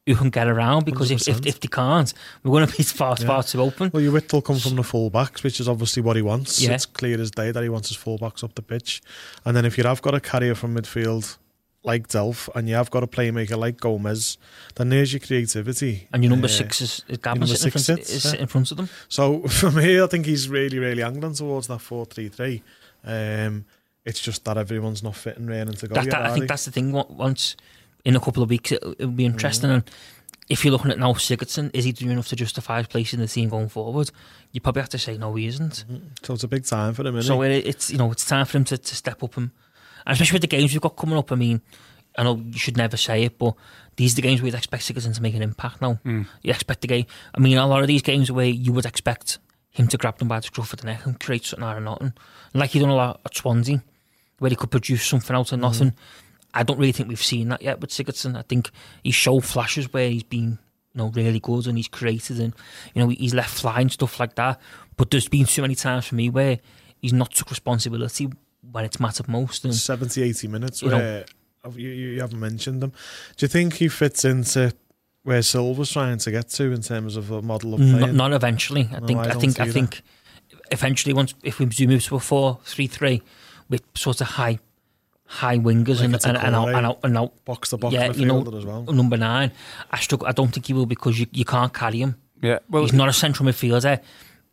[0.08, 1.46] who can get around because if, if, 100%.
[1.46, 3.92] if they can't, we're going to be far, far too open.
[3.94, 6.62] Well, your width will come from the full backs, which is obviously what he wants.
[6.62, 6.72] Yeah.
[6.72, 9.02] It's clear as day that he wants his full backs up the pitch.
[9.46, 11.38] And then if you have got a carrier from midfield
[11.84, 14.38] like Delph and you have got a playmaker like Gomes,
[14.76, 16.08] then there's your creativity.
[16.14, 18.32] And your number Uh, six is, is Gbamin sitting, in six front, sits, is yeah.
[18.32, 18.90] sitting in front of them.
[19.10, 22.64] So for me, I think he's really, really angling towards that 4 3 3.
[23.04, 23.66] Um,
[24.06, 25.96] it's just that everyone's not fitting ready to go.
[25.96, 26.48] That, yet, that, I think they?
[26.48, 26.92] that's the thing.
[26.94, 27.58] Once
[28.08, 29.70] in a couple of weeks, it, it'll be interesting.
[29.70, 29.80] Mm-hmm.
[29.80, 29.92] And
[30.48, 33.20] if you're looking at now Sigurdsson, is he doing enough to justify his place in
[33.20, 34.12] the team going forward?
[34.54, 35.84] You probably have to say no, he isn't.
[35.92, 36.08] Mm-hmm.
[36.24, 37.52] So it's a big time for him, isn't So it?
[37.52, 39.52] it, it's you know it's time for him to, to step up and,
[40.06, 41.34] and especially with the games we've got coming up.
[41.34, 41.62] I mean,
[42.18, 43.56] I know you should never say it, but
[43.98, 45.82] these are the games we'd expect Sigurdsson to make an impact.
[45.82, 46.26] Now mm.
[46.44, 47.08] you expect the game.
[47.36, 49.38] I mean, a lot of these games where you would expect
[49.72, 51.84] him to grab them by the scruff of the neck and create something out of
[51.84, 52.14] nothing,
[52.54, 53.84] like he done a lot at Swansea,
[54.40, 55.64] where he could produce something out of mm.
[55.64, 55.94] nothing.
[56.54, 58.38] I don't really think we've seen that yet with Sigurdsson.
[58.38, 58.72] I think
[59.04, 60.58] he showed flashes where he's been,
[60.94, 62.54] you know, really good and he's created and
[62.94, 64.60] you know he's left flying stuff like that.
[64.96, 66.60] But there's been too many times for me where
[67.02, 68.30] he's not took responsibility
[68.72, 69.64] when it's mattered most.
[69.66, 71.26] And 70, 80 minutes You where
[71.76, 72.92] you, you, you haven't mentioned them.
[73.36, 74.74] Do you think he fits into
[75.24, 78.16] where Silva's trying to get to in terms of a model of not, playing?
[78.16, 78.90] not eventually.
[78.94, 79.20] I No, think.
[79.20, 79.60] I I, think.
[79.60, 80.02] I think.
[80.72, 83.22] Eventually, once if we do move to a four three three
[83.70, 84.60] with sort of high,
[85.28, 87.78] high wingers Like and, it's a and, and, out, and, out, and out box to
[87.78, 88.84] box yeah, you know, as well.
[88.84, 89.52] number nine.
[89.92, 90.26] I struggle.
[90.28, 92.16] I don't think he will because you, you can't carry him.
[92.42, 92.60] Yeah.
[92.70, 94.00] Well, He's not a central midfielder,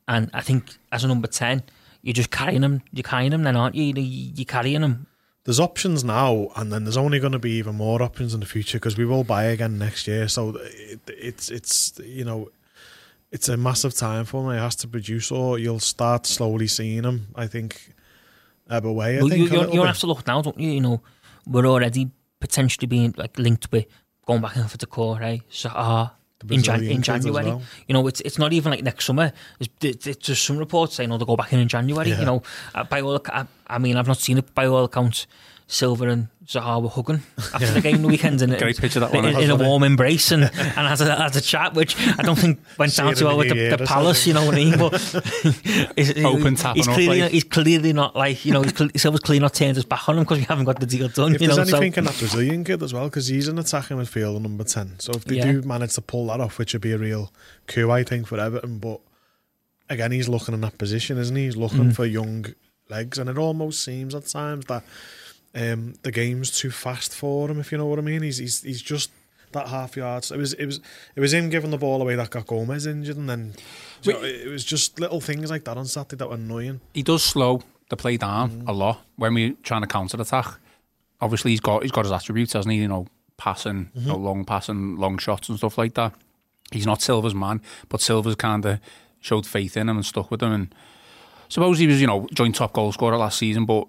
[0.08, 1.62] and I think as a number ten,
[2.02, 2.82] you're just carrying him.
[2.92, 3.84] You're carrying him, then aren't you?
[3.84, 5.06] You- You're carrying him.
[5.44, 8.46] There's options now, and then there's only going to be even more options in the
[8.46, 10.26] future because we will buy again next year.
[10.28, 12.48] So it, it's it's you know
[13.30, 14.56] it's a massive time for him.
[14.56, 17.26] He has to produce, or you'll start slowly seeing him.
[17.34, 17.93] I think
[18.70, 19.18] ebb away.
[19.18, 19.86] I Well, think you, a you, little you bit.
[19.86, 20.70] have to look now, don't you?
[20.70, 21.02] You know,
[21.46, 23.86] we're already potentially being like linked with
[24.26, 25.42] going back in for Doucouré, right?
[25.50, 26.08] So, uh,
[26.50, 27.62] in, Jan- in January, well.
[27.88, 29.32] you know, it's it's not even like next summer.
[29.80, 32.20] There's, there's there's some reports saying, "Oh, they'll go back in in January." Yeah.
[32.20, 32.42] You know,
[32.74, 34.54] uh, by all, I, I mean, I've not seen it.
[34.54, 35.26] By all accounts,
[35.66, 37.22] Silva and Zaha were hugging
[37.54, 39.64] after the game the weekend, and Great picture that one, in, in a hasn't it?
[39.64, 43.14] warm embrace and and has a, has a chat, which I don't think went down
[43.14, 44.26] too well with the, the palace.
[44.26, 44.78] You know what I mean?
[44.78, 44.92] But
[45.96, 47.30] he's, Open tap he's clearly like.
[47.30, 50.18] he's clearly not like you know he's cle- Silva's clearly not turned his back on
[50.18, 51.34] him because we haven't got the deal done.
[51.34, 53.58] If you there's know, so anything in that Brazilian kid as well, because he's an
[53.58, 55.00] attacking midfielder number 10.
[55.00, 55.50] So if they Yeah.
[55.50, 57.32] do manage to pull that off, which would be a real
[57.66, 59.00] coup, I think, for Everton, but
[59.88, 61.44] again, he's looking in that position, isn't he?
[61.46, 61.96] He's looking mm.
[61.96, 62.46] for young
[62.90, 64.82] legs, and it almost seems at times that
[65.54, 67.60] um, the game's too fast for him.
[67.60, 69.10] If you know what I mean, he's he's, he's just
[69.52, 70.26] that half yard.
[70.30, 70.80] It was it was
[71.14, 73.54] it was him giving the ball away that got Gomes injured, and then
[74.04, 76.80] know, it was just little things like that on Saturday that were annoying.
[76.92, 80.58] he does slow the play down a lot when we're trying to counter attack.
[81.20, 82.80] Obviously, he's got he's got his attributes, hasn't he?
[82.80, 86.14] You know, passing, you know, long passing, long shots and stuff like that.
[86.72, 88.80] He's not Silva's man, but Silva's kind of
[89.20, 90.52] showed faith in him and stuck with him.
[90.52, 90.74] And
[91.48, 93.86] suppose he was, you know, joint top goal scorer last season, but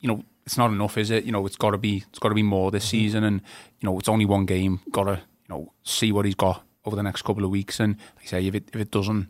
[0.00, 1.24] you know, it's not enough, is it?
[1.24, 3.40] You know, it's got to be it's got to be more this season, and
[3.80, 4.80] you know, it's only one game.
[4.90, 7.96] Got to you know see what he's got over the next couple of weeks, and
[8.16, 9.28] like I say, if it if it doesn't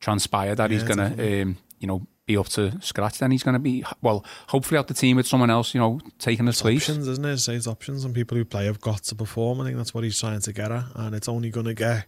[0.00, 3.84] transpire that he's gonna um, you know be up to scratch, then he's gonna be
[4.02, 6.88] well, hopefully out the team with someone else, you know, taking his place.
[6.88, 7.48] options, isn't it?
[7.48, 9.60] It's options, and people who play have got to perform.
[9.60, 12.06] I think that's what he's trying to get at, and it's only going to get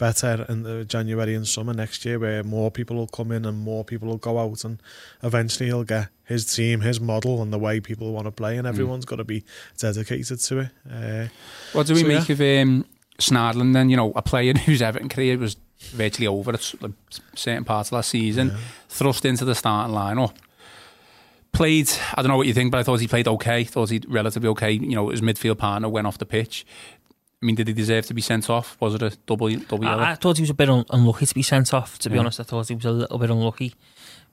[0.00, 3.58] better in the January and summer next year, where more people will come in and
[3.58, 4.82] more people will go out, and
[5.22, 8.66] eventually he'll get his team, his model, and the way people want to play, and
[8.66, 9.44] everyone's got to be
[9.78, 10.68] dedicated to it.
[10.90, 11.28] Uh,
[11.72, 12.86] What do we So, make of um,
[13.18, 13.90] Schneiderlin then?
[13.90, 15.56] You know, a player whose Everton career was
[15.92, 16.74] virtually over at
[17.34, 18.52] certain parts of last season,
[18.88, 20.34] thrust into the starting line lineup.
[21.52, 23.64] Played, I don't know what you think, but I thought he played okay.
[23.64, 24.70] Thought he relatively okay.
[24.70, 26.64] You know, his midfield partner went off the pitch.
[27.42, 28.76] I mean, did he deserve to be sent off?
[28.80, 30.02] Was it a double double yellow?
[30.02, 31.98] I, I thought he was a bit un- unlucky to be sent off.
[32.00, 32.20] To be Yeah.
[32.20, 33.74] honest, I thought he was a little bit unlucky.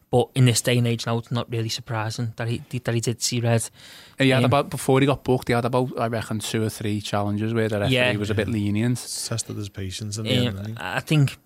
[0.09, 3.01] But in this day and age now, it's not really surprising that he that he
[3.01, 3.69] did see red.
[4.17, 5.47] he had um, about before he got booked.
[5.49, 8.15] He had about I reckon two or three challenges where the referee Yeah.
[8.17, 8.97] was a bit lenient.
[8.97, 10.47] tested his patience in the.
[10.47, 10.77] Um, didn't?
[10.81, 11.37] I think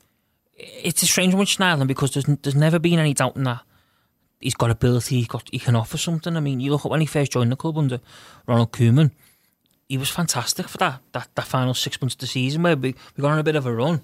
[0.57, 3.61] it's a strange one with Schneiderlin because there's there's never been any doubt in that
[4.39, 5.21] he's got ability.
[5.21, 6.35] He got he can offer something.
[6.37, 7.99] I mean, you look at when he first joined the club under
[8.47, 9.11] Ronald Koeman,
[9.91, 12.95] he was fantastic for that that, that final six months of the season where we,
[13.17, 14.01] we got on a bit of a run.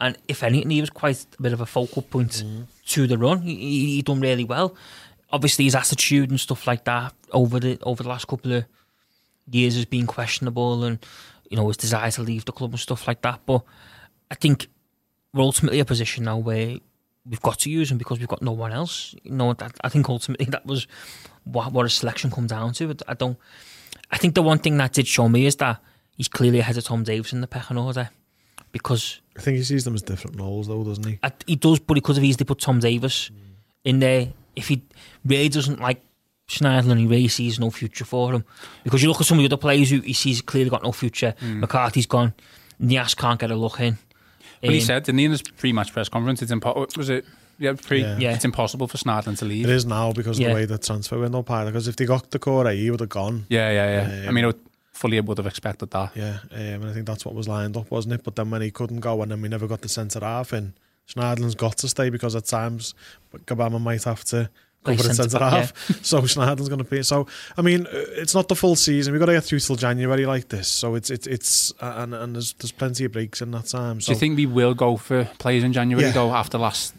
[0.00, 2.66] And if anything, he was quite a bit of a focal point mm.
[2.90, 3.40] to the run.
[3.40, 4.76] He, he, he done really well.
[5.32, 8.66] Obviously, his attitude and stuff like that over the over the last couple of
[9.50, 11.04] years has been questionable, and
[11.50, 13.40] you know his desire to leave the club and stuff like that.
[13.46, 13.64] But
[14.30, 14.68] I think
[15.34, 16.76] we're ultimately a position now where
[17.28, 19.12] we've got to use him because we've got no one else.
[19.24, 20.86] You know, that, I think ultimately that was
[21.42, 22.94] what what a selection come down to.
[23.08, 23.38] I don't.
[24.10, 25.80] I think the one thing that did show me is that
[26.16, 28.10] he's clearly ahead of Tom Davies in the pecking order
[28.72, 31.18] because I think he sees them as different roles, though, doesn't he?
[31.22, 33.30] I, he does, but he could have easily put Tom Davies
[33.84, 34.82] in there if he
[35.24, 36.02] really doesn't like
[36.48, 36.98] Schneiderlin.
[36.98, 38.44] He really sees no future for him
[38.84, 40.92] because you look at some of the other players who he sees clearly got no
[40.92, 41.34] future.
[41.42, 42.34] McCarthy's gone.
[42.80, 43.98] Niasse can't get a look in.
[44.60, 47.24] But he Um, said, didn't he, in his pre-match press conference, it's impo- was it?
[47.58, 48.18] Yeah, pre- Yeah.
[48.18, 48.34] Yeah.
[48.34, 49.64] it's impossible for Schneiderlin to leave.
[49.66, 50.48] It is now because of Yeah.
[50.50, 51.66] the way the transfer window piled.
[51.72, 53.46] Because if they got Doucouré, he would have gone.
[53.48, 54.24] Yeah, yeah, yeah.
[54.24, 54.60] I Um, mean, I would,
[54.92, 56.12] fully would have expected that.
[56.16, 58.24] Yeah, um, and I think that's what was lined up, wasn't it?
[58.24, 60.72] But then when he couldn't go, and then we never got the centre half and
[61.08, 62.92] Schneiderlin's got to stay because at times
[63.46, 64.50] Gbamin might have to
[64.86, 66.04] Play cover the centre centre back, half.
[66.04, 67.02] so Schneiderlin's going to be.
[67.02, 69.12] So I mean, uh, it's not the full season.
[69.12, 70.68] We've got to get through till January like this.
[70.68, 74.00] So it's it's it's uh, and and there's there's plenty of breaks in that time.
[74.00, 76.12] So Do you think we will go for players in January Yeah.
[76.12, 76.32] though?
[76.34, 76.94] After last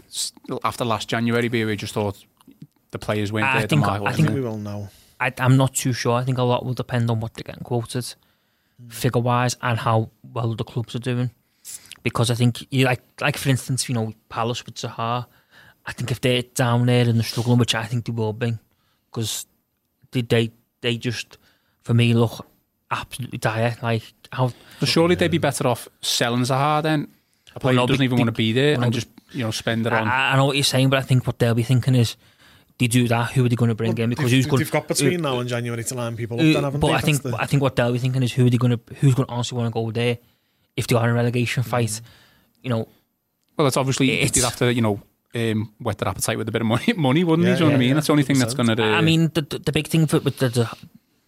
[0.63, 2.23] after last January, we just thought
[2.91, 3.67] the players weren't I there.
[3.67, 4.89] think- market I I think we will know.
[5.19, 6.13] I, I'm not too sure.
[6.13, 8.13] I think a lot will depend on what they're getting quoted,
[8.87, 11.31] figure wise, and how well the clubs are doing.
[12.03, 15.25] Because I think, you like, like for instance, you know, Palace with Zaha.
[15.87, 18.53] I think if they're down there and they're struggling, which I think they will be,
[19.09, 19.45] because
[20.11, 21.37] they, they they just
[21.81, 22.45] for me look
[22.91, 23.77] absolutely dire.
[23.81, 27.07] Like how But surely they'd be better off selling Zaha then.
[27.55, 29.07] A player no, who doesn't be- even be- want to be there well, and just
[29.31, 30.07] you know spend it on.
[30.07, 32.15] I, I know what you're saying, but I think what they'll be thinking is,
[32.77, 33.31] they do that.
[33.31, 34.09] Who are they going to bring in?
[34.09, 34.59] Because they've, who's going?
[34.59, 36.41] they've got between now and January to line people up.
[36.45, 36.93] Uh, then, haven't but they?
[36.93, 38.95] I think the- I think what they'll be thinking is who are they going to
[38.95, 40.17] who's going to honestly want to go there
[40.75, 42.01] if they are in a relegation fight.
[42.61, 42.87] You know,
[43.55, 45.01] well, it's obviously It's- they'd have to you know
[45.35, 47.57] um, wet their appetite with a bit of money, money wouldn't Yeah, they?
[47.59, 47.87] Do you know what I mean?
[47.89, 48.75] yeah, That's the only thing that's going to.
[48.75, 50.69] Do I mean the, the the big thing for with the the,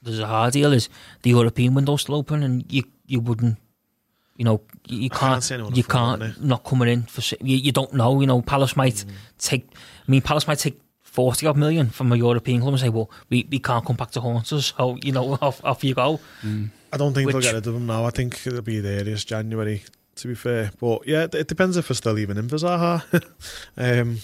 [0.01, 0.89] the hard deal is
[1.23, 3.57] the European window still open and you you wouldn't.
[4.38, 6.41] You know, you, you can't can't, you can't it.
[6.41, 8.21] not coming in for you, you don't know.
[8.21, 9.12] You know, Palace might Mm.
[9.38, 9.67] take.
[10.07, 13.12] I mean, Palace might take forty odd million from a European club and say, "Well,
[13.29, 16.21] we, we can't come back to haunt us." So you know, off off you go.
[16.93, 18.05] I don't think they'll Which- get rid of him now.
[18.05, 19.83] I think it'll be the earliest January,
[20.19, 20.71] to be fair.
[20.79, 23.03] But yeah, it, depends if we're still even in for Zaha.
[23.77, 24.17] um,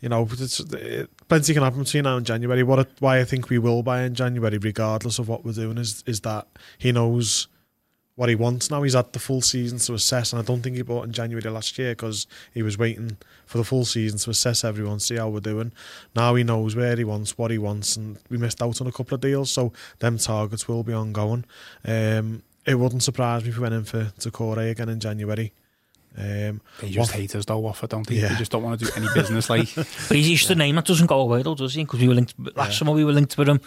[0.00, 2.62] you know, it, plenty can happen between now and January.
[2.62, 6.02] What why I think we will buy in January, regardless of what we're doing, is
[6.06, 7.48] is that he knows
[8.16, 8.82] what he wants now.
[8.82, 11.48] He's had the full season to assess, and I don't think he bought in January
[11.48, 15.28] last year because he was waiting for the full season to assess everyone, see how
[15.28, 15.72] we're doing.
[16.14, 18.92] Now he knows where he wants, what he wants, and we missed out on a
[18.92, 21.44] couple of deals, so them targets will be ongoing.
[21.84, 25.52] Um, it wouldn't surprise me if we went in for Doucouré again in January.
[26.16, 28.16] Um, They just What- hate us though, Watford, don't they?
[28.16, 28.28] Yeah.
[28.28, 29.48] They just don't want to do any business.
[29.48, 31.84] Like But he's just a name that doesn't go away though, does he?
[31.84, 32.92] Because we were linked last summer.
[32.92, 33.60] We were linked with him.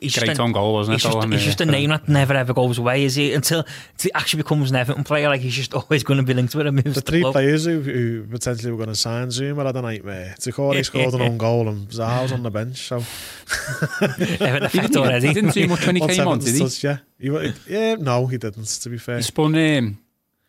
[0.00, 0.96] He's just great a- goal, wasn't it?
[1.02, 3.32] He's just, though, he's just a name that never ever goes away, is he?
[3.32, 6.34] Until, until he actually becomes an Everton player, like he's just always going to be
[6.34, 6.76] linked with him.
[6.76, 10.34] the three players who, who potentially were going to sign Zouma had a nightmare.
[10.38, 12.76] Doucouré scored an own goal and Zaha's on the bench.
[12.76, 12.96] So
[14.00, 15.32] Everton effect He already.
[15.32, 16.60] didn't do much when he What's came on, did he?
[16.60, 16.98] touch, yeah.
[17.18, 17.30] He
[17.68, 18.66] yeah, no, he didn't.
[18.66, 19.98] To be fair, He spun um,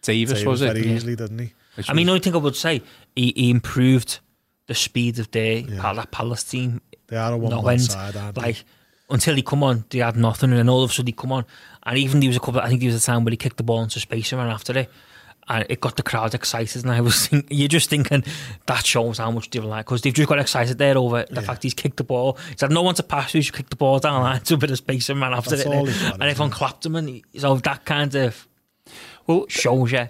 [0.07, 0.73] Davis, Davis was it?
[0.73, 1.53] very easily, didn't he?
[1.75, 2.81] Which I mean, the only thing I would say,
[3.15, 4.19] he, he improved
[4.65, 5.93] the speed of their Yeah.
[5.93, 6.81] that Palace team.
[7.07, 8.41] They are a one man side, aren't they?
[8.41, 8.63] Like
[9.09, 11.31] until he come on, they had nothing, and then all of a sudden he come
[11.31, 11.45] on,
[11.83, 12.59] and even there was a couple.
[12.59, 14.49] I think there was a time where he kicked the ball into space and ran
[14.51, 14.89] after it.
[15.49, 18.25] And it got the crowd excited, and I was think, you're just thinking
[18.65, 21.47] that shows how much they like because they've just got excited there over the Yeah.
[21.47, 22.37] fact he's kicked the ball.
[22.51, 24.57] He's had no one to pass he's kicked the ball down the line to a
[24.57, 25.87] bit of space and ran after That's it.
[25.87, 28.45] he's done, and everyone clapped him, and so that kind of
[29.27, 30.09] well, shows you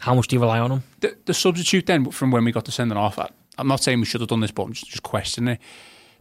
[0.00, 0.82] how much do you rely on him.
[1.00, 3.18] the, the substitute then from when we got to sending off.
[3.18, 3.28] I,
[3.58, 5.60] I'm not saying we should have done this, but I'm just, just questioning it.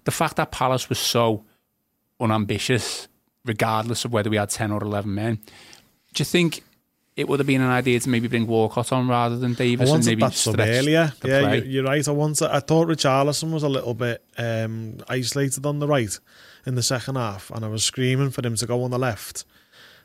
[0.06, 1.44] The fact that Palace was so
[2.20, 3.08] unambitious,
[3.46, 5.36] regardless of whether we had 10 or 11 men,
[6.14, 6.64] do you think
[7.16, 9.82] it would have been an idea to maybe bring Walcott on rather than I Davies
[9.82, 11.14] and wanted maybe that sub stretch earlier.
[11.22, 11.58] the Yeah, play?
[11.60, 12.08] you, you're right.
[12.08, 12.50] I wanted.
[12.50, 16.18] I thought Richarlison was a little bit um, isolated on the right
[16.66, 19.46] in the second half, and I was screaming for him to go on the left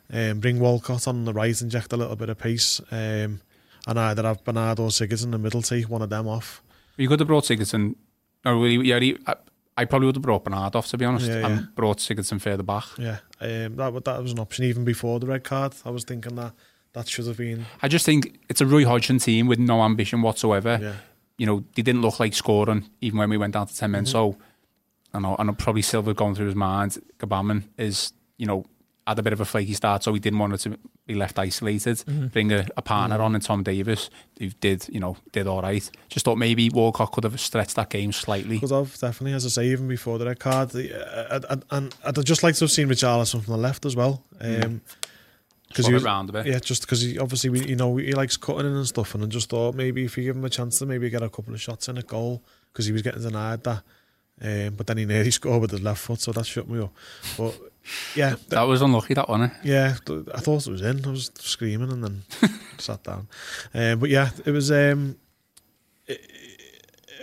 [0.09, 3.41] and bring Walcott on the right, inject a little bit of pace, um,
[3.87, 6.61] and either have Bernardo or Sigurds in the middle, take one of them off.
[6.97, 7.95] You could have brought Sigurdsson.
[8.45, 9.35] Or really, yeah, he, I,
[9.77, 11.47] I probably would have brought Bernard off, to be honest, Yeah, yeah.
[11.47, 12.85] and brought Sigurdsson further back.
[12.97, 15.73] Yeah, um, that that was an option even before the red card.
[15.85, 16.53] I was thinking that
[16.93, 17.65] that should have been.
[17.81, 20.79] I just think it's a Roy Hodgson team with no ambition whatsoever.
[20.81, 20.93] Yeah,
[21.39, 24.03] you know, they didn't look like scoring even when we went down to 10 men.
[24.03, 24.11] Mm-hmm.
[24.11, 24.37] So,
[25.13, 28.65] I know, I know probably Silva going through his mind, Gbamin is, you know,
[29.09, 31.39] had a bit of a flaky start, so he didn't want it to be left
[31.39, 31.97] isolated.
[31.97, 32.27] Mm-hmm.
[32.27, 35.89] Bring a, a partner on and Tom Davies, who did, you know, did all right.
[36.09, 38.59] Just thought maybe Walcott could have stretched that game slightly.
[38.59, 40.69] could have definitely, as I say, even before the red card.
[40.69, 44.23] The, uh, and, I'd just like to have seen Richarlison from the left as well.
[44.39, 44.81] Um,
[45.73, 46.47] Swap he was, round a bit.
[46.47, 49.23] Yeah, just because he obviously we, you know he likes cutting in and stuff, and
[49.23, 51.53] I just thought maybe if you give him a chance to maybe get a couple
[51.53, 53.83] of shots in a goal because he was getting denied that,
[54.41, 56.91] um, but then he nearly scored with his left foot, so that shut me up.
[57.37, 57.55] But
[58.15, 59.43] yeah, th- That was unlucky, that one.
[59.43, 59.49] Eh?
[59.63, 59.95] yeah,
[60.33, 61.05] I thought it was in.
[61.05, 62.23] I was screaming and then
[62.77, 63.27] sat down.
[63.73, 64.71] Um, but yeah, it was.
[64.71, 65.17] Um,
[66.07, 66.21] it,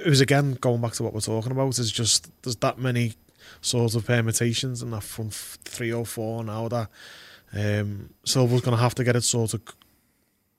[0.04, 1.78] it was again going back to what we're talking about.
[1.78, 3.14] Is just there's that many
[3.60, 6.88] sorts of permutations and that from three or four now that
[7.52, 9.62] um, Silva's going to have to get it sort of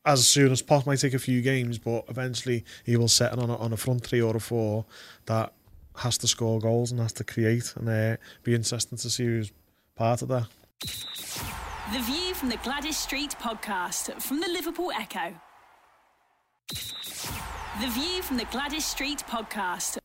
[0.06, 0.92] as soon as possible.
[0.92, 4.04] Might take a few games, but eventually he will set on a, on a front
[4.06, 4.86] three or a four
[5.26, 5.54] that
[5.98, 9.52] has to score goals and has to create, and uh, be interesting to see who's
[9.98, 10.46] part of that.
[11.94, 15.34] The View from the Gwladys Street podcast from the Liverpool Echo.
[16.70, 19.98] The View from the Gwladys Street podcast.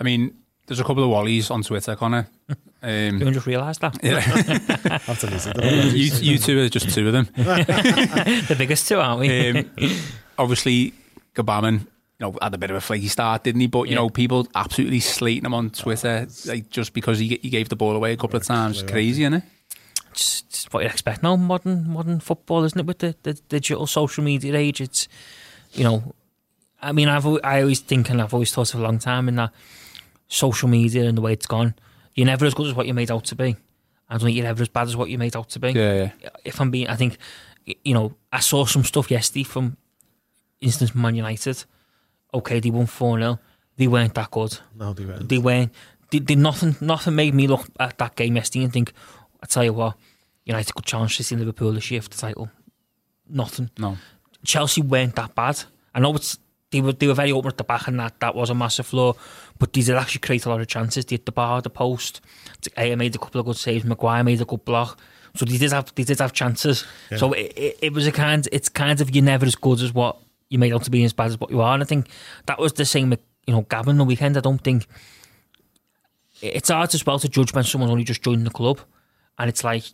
[0.00, 0.34] I mean,
[0.66, 2.28] there's a couple of Wallies on Twitter, Connor.
[2.84, 4.18] Um, You just realised that yeah.
[5.06, 5.82] After this, I don't know.
[5.84, 7.28] you, you two are just two of them.
[7.36, 9.50] the biggest two, aren't we?
[9.50, 9.70] Um,
[10.36, 10.92] obviously,
[11.36, 11.86] Gbamin, you
[12.22, 13.66] know, had a bit of a flaky start, didn't he?
[13.66, 13.96] But you Yeah.
[13.96, 17.94] know, people absolutely slating him on Twitter, like just because he he gave the ball
[17.94, 18.76] away a couple of times.
[18.78, 18.92] Absolutely.
[18.92, 19.44] Crazy, isn't it?
[20.10, 22.86] it's, it's what you expect now, modern modern football, isn't it?
[22.86, 25.08] With the, the digital social media age, it's
[25.72, 26.14] you know,
[26.80, 29.36] I mean, I've I always think and I've always thought for a long time in
[29.36, 29.52] that
[30.28, 31.74] social media and the way it's gone,
[32.14, 33.56] you're never as good as what you're made out to be.
[34.08, 35.70] I don't think you're ever as bad as what you're made out to be.
[35.72, 36.28] Yeah, yeah.
[36.44, 37.16] If I'm being, I think,
[37.84, 39.78] you know, I saw some stuff yesterday from,
[40.60, 41.64] instance, Man United.
[42.34, 43.38] Okay, they won four 0
[43.76, 44.58] They weren't that good.
[44.74, 45.28] No, they weren't.
[45.28, 45.72] They weren't.
[46.10, 46.76] They, they nothing.
[46.80, 48.92] Nothing made me look at that game yesterday and think,
[49.42, 49.96] I tell you what,
[50.44, 52.50] United could challenge this in Liverpool this year for the title.
[53.28, 53.70] Nothing.
[53.78, 53.96] No,
[54.44, 55.62] Chelsea weren't that bad.
[55.94, 56.38] I know it's
[56.70, 58.86] they were they were very open at the back and that that was a massive
[58.86, 59.14] flaw,
[59.58, 61.04] but they did actually create a lot of chances.
[61.04, 62.20] They hit the bar, the post.
[62.76, 63.84] Aya made a couple of good saves.
[63.84, 64.98] Maguire made a good block.
[65.36, 66.84] So they did have they did have chances.
[67.10, 67.18] Yeah.
[67.18, 68.46] So it, it, it was a kind.
[68.52, 70.18] It's kind of you're never as good as what
[70.52, 71.72] you might to be, as bad as what you are.
[71.74, 72.08] And I think
[72.46, 74.36] that was the same with you know Gavin the weekend.
[74.36, 74.86] I don't think
[76.40, 78.80] it's hard as well to judge when someone's only just joined the club,
[79.38, 79.84] and it's like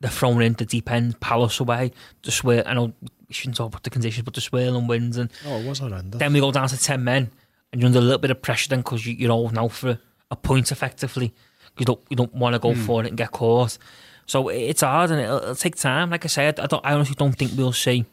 [0.00, 1.92] they're thrown into the deep end, Palace away,
[2.22, 2.64] the swirl.
[2.66, 5.58] I know we shouldn't talk about the conditions, but the swirl and wins, and Oh,
[5.58, 6.18] it was horrendous.
[6.18, 7.30] then we go down to ten men,
[7.72, 9.98] and you're under a little bit of pressure then because you, you're all now for
[10.30, 11.32] a point effectively.
[11.78, 12.80] You don't you don't want to go hmm.
[12.80, 13.78] for it and get caught.
[14.26, 16.10] So it's hard and it'll, it'll take time.
[16.10, 16.84] Like I said, I don't.
[16.84, 18.06] I honestly don't think we'll see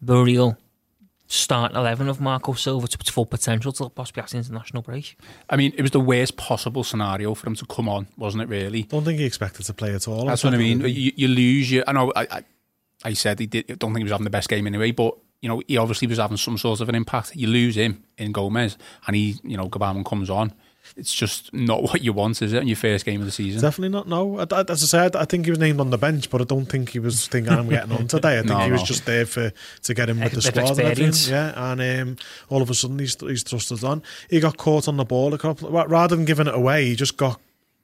[0.00, 0.56] the real
[1.32, 5.16] start eleven of Marco Silva to its full potential till possibly after the international break.
[5.48, 8.48] I mean, it was the worst possible scenario for him to come on, wasn't it?
[8.48, 8.82] Really.
[8.82, 10.26] don't think he expected to play at all.
[10.26, 10.80] That's what I mean.
[10.80, 11.84] You, you lose your.
[11.86, 12.12] I know.
[12.14, 12.44] I, I,
[13.04, 13.66] I said he did.
[13.78, 16.18] Don't think he was having the best game anyway, but you know, he obviously was
[16.18, 17.34] having some sort of an impact.
[17.34, 18.76] You lose him in Gomes,
[19.06, 20.52] and he, you know, Gbamin comes on.
[20.96, 23.62] It's just not what you want, is it, in your first game of the season?
[23.62, 24.08] Definitely not.
[24.08, 26.40] No, I, I- as I said, I think he was named on the bench, but
[26.40, 28.34] I don't think he was thinking I'm getting on today.
[28.38, 28.86] I think No, he was no.
[28.86, 29.52] just there for
[29.82, 31.32] to get him with the Bit of squad and everything.
[31.32, 32.16] Yeah, and um,
[32.50, 34.02] all of a sudden he's he's trusted on.
[34.28, 35.70] He got caught on the ball a couple.
[35.70, 37.40] Rather than giving it away, he just got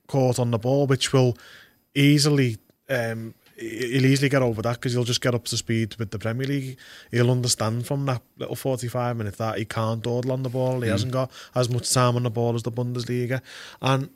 [0.09, 1.37] caught on the ball, which will
[1.95, 2.59] easily.
[2.89, 6.11] Um, he- He'll easily get over that because he'll just get up to speed with
[6.13, 6.79] the Premier League.
[7.11, 10.81] He'll understand from that little 45 minutes that he can't dawdle on the ball.
[10.81, 13.41] He hasn't got as much time on the ball as the Bundesliga.
[13.83, 14.11] And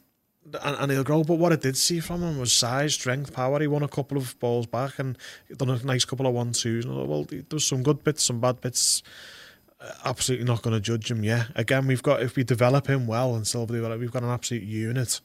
[0.62, 1.24] and, and he'll grow.
[1.24, 3.61] But what I did see from him was size, strength, power.
[3.61, 5.16] He won a couple of balls back and
[5.57, 6.84] done a nice couple of one twos.
[6.84, 9.03] And well, there was some good bits, some bad bits.
[9.80, 11.24] Uh, Absolutely not going to judge him.
[11.24, 14.64] Yeah, again, we've got if we develop him well and develop, we've got an absolute
[14.64, 15.20] unit.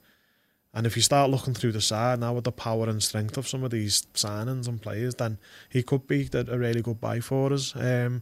[0.74, 3.47] And if you start looking through the side now with the power and strength of
[3.47, 5.38] some of these signings and players, then
[5.70, 7.76] he could be a really good buy for us.
[7.76, 8.22] Um,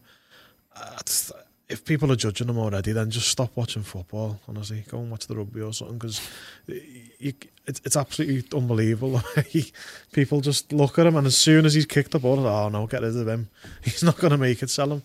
[1.67, 4.39] if people are judging him already, then just stop watching football.
[4.47, 6.21] Honestly, go and watch the rugby or something because
[6.67, 9.21] it's, it's absolutely unbelievable.
[10.11, 12.85] People just look at him, and as soon as he's kicked the ball, oh no,
[12.85, 13.49] get rid of him.
[13.83, 14.69] He's not going to make it.
[14.69, 15.03] Sell him.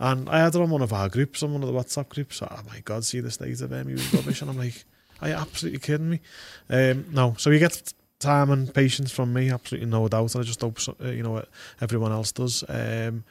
[0.00, 2.42] And I had it on one of our groups, on one of the WhatsApp groups.
[2.42, 3.86] Oh my God, see the state of him.
[3.86, 4.84] He was rubbish, and I'm like,
[5.22, 6.20] are you absolutely kidding me?
[6.68, 10.34] Um, no, so he gets time and patience from me, absolutely no doubt.
[10.34, 11.44] And I just hope so, uh, you know
[11.80, 12.64] everyone else does.
[12.68, 13.24] Um,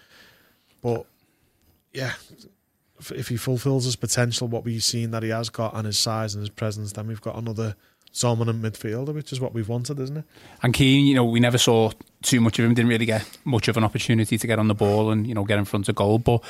[0.81, 1.05] but
[1.93, 2.13] yeah,
[2.99, 5.97] if, if he fulfills his potential, what we've seen that he has got, and his
[5.97, 7.75] size and his presence, then we've got another
[8.17, 10.23] dominant midfielder, which is what we've wanted, isn't it?
[10.63, 11.91] And Kean, you know, we never saw
[12.21, 12.73] too much of him.
[12.73, 15.43] Didn't really get much of an opportunity to get on the ball and you know
[15.45, 16.19] get in front of goal.
[16.19, 16.41] But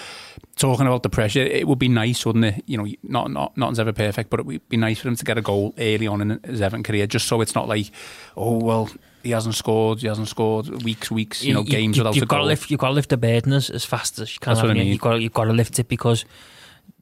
[0.56, 2.64] talking about the pressure, it would be nice, wouldn't it?
[2.66, 5.26] You know, not not nothing's ever perfect, but it would be nice for him to
[5.26, 7.92] get a goal early on in his Everton career, just so it's not like,
[8.38, 8.90] oh well,
[9.22, 12.38] he hasn't scored, he hasn't scored weeks, weeks, you know, games without you've a got
[12.38, 12.46] goal.
[12.46, 12.72] to lift.
[12.72, 14.54] You've got to lift the burden as, as fast as you can.
[14.54, 14.80] That's what I you?
[14.80, 14.92] mean.
[14.94, 16.24] You've got to, you've got to lift it because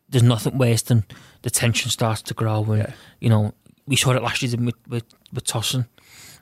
[0.09, 1.03] there's nothing worse than
[1.43, 2.63] the tension starts to grow.
[2.63, 2.93] And Yeah.
[3.19, 3.53] you know,
[3.87, 5.85] we saw it last season with with, with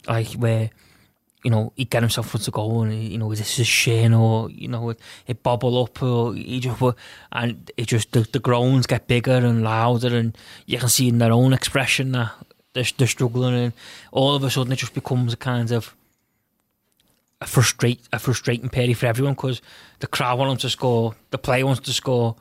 [0.08, 0.70] like where.
[1.44, 4.50] You know, he'd get himself front of goal, and you know, this is shin, or
[4.50, 6.82] you know, it, it bobble up, or he just,
[7.32, 10.36] and it just the, the groans get bigger and louder, and
[10.66, 12.32] you can see in their own expression that
[12.74, 13.74] they're, they're struggling, and
[14.12, 15.96] all of a sudden it just becomes a kind of
[17.42, 19.62] a frustrate a frustrating period for everyone because
[20.00, 22.36] the crowd want them to score, the player wants to score,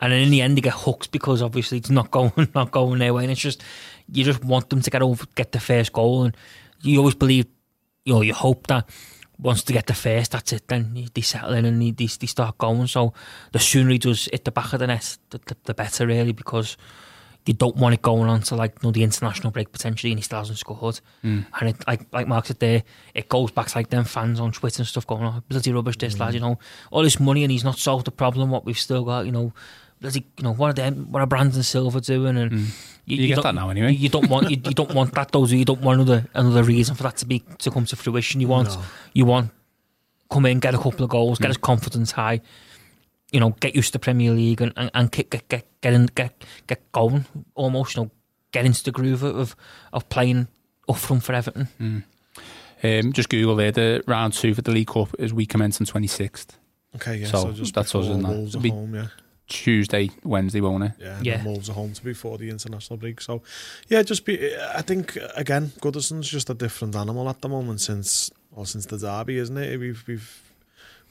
[0.00, 2.98] and then in the end they get hooked because obviously it's not going not going
[2.98, 3.62] their way, and it's just
[4.10, 6.36] you just want them to get over get the first goal, and
[6.82, 7.46] you always believe,
[8.04, 8.88] you know, you hope that
[9.38, 10.68] once they get the first, that's it.
[10.68, 12.86] Then they settle in and they, they, they start going.
[12.86, 13.12] So
[13.52, 16.32] the sooner he does hit the back of the net, the, the, the better really
[16.32, 16.76] because
[17.44, 20.18] you don't want it going on to like you know, the international break potentially, and
[20.18, 21.00] he still hasn't scored.
[21.24, 21.46] Mm.
[21.60, 22.82] And it, like like Mark said there,
[23.14, 25.96] it goes back to like them fans on Twitter and stuff going on bloody rubbish.
[25.98, 26.34] This lad, mm.
[26.34, 26.58] you know,
[26.90, 28.50] all this money and he's not solved the problem.
[28.50, 29.52] What we've still got, you know,
[30.00, 31.10] bloody, you know, what are them?
[31.10, 32.36] What are Brands and Silva doing?
[32.36, 32.68] And
[33.06, 33.92] You get don't- that now anyway.
[33.92, 35.46] You, you don't want you, you don't want that though.
[35.46, 38.40] You You don't want another another reason for that to be to come to fruition.
[38.40, 38.82] You want No.
[39.14, 39.50] you want
[40.30, 41.42] come in, get a couple of goals, Mm.
[41.42, 42.40] get his confidence high.
[43.32, 45.92] You know, get used to the Premier League and and, and get, get get get
[45.92, 47.96] in, get get going almost.
[47.96, 48.10] You know,
[48.52, 49.54] get into the groove of
[49.92, 50.48] of playing
[50.88, 51.68] up front for Everton.
[52.82, 53.72] Um, just Google there.
[53.72, 56.58] The round two for the League Cup is we commence on twenty sixth,
[56.94, 57.26] Okay, yeah.
[57.28, 58.28] So So, just that's us, before isn't it?
[58.36, 59.06] Wolves It'll are be- home, yeah.
[59.48, 60.92] Tuesday, Wednesday, won't it?
[60.98, 61.36] Yeah, and Yeah.
[61.36, 63.20] then Wolves are home to before the international break.
[63.20, 63.42] So,
[63.88, 64.54] yeah, just be.
[64.56, 68.98] I think again, Goodison's just a different animal at the moment since or since the
[68.98, 69.78] derby, isn't it?
[69.78, 70.42] We've we've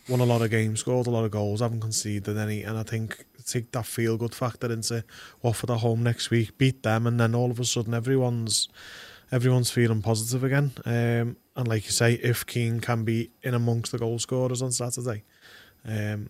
[0.10, 2.84] won a lot of games, scored a lot of goals, haven't conceded any, and I
[2.84, 5.04] think take that feel good factor into
[5.44, 8.68] Watford at the home next week, beat them, and then all of a sudden everyone's
[9.32, 10.72] everyone's feeling positive again.
[10.86, 14.72] Um, and like you say, if Kean can be in amongst the goal scorers on
[14.72, 15.24] Saturday.
[15.88, 16.30] Um,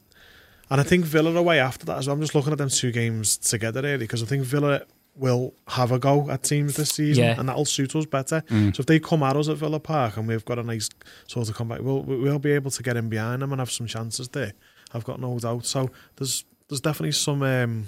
[0.69, 2.15] and I think Villa away after that as well.
[2.15, 4.81] I'm just looking at them two games together really because I think Villa
[5.17, 7.39] will have a go at teams this season Yeah.
[7.39, 8.43] and that'll suit us better.
[8.49, 10.89] So if they come at us at Villa Park and we've got a nice
[11.27, 13.87] sort of comeback, we'll we'll be able to get in behind them and have some
[13.87, 14.53] chances there.
[14.93, 15.65] I've got no doubt.
[15.65, 17.85] So there's there's definitely some um,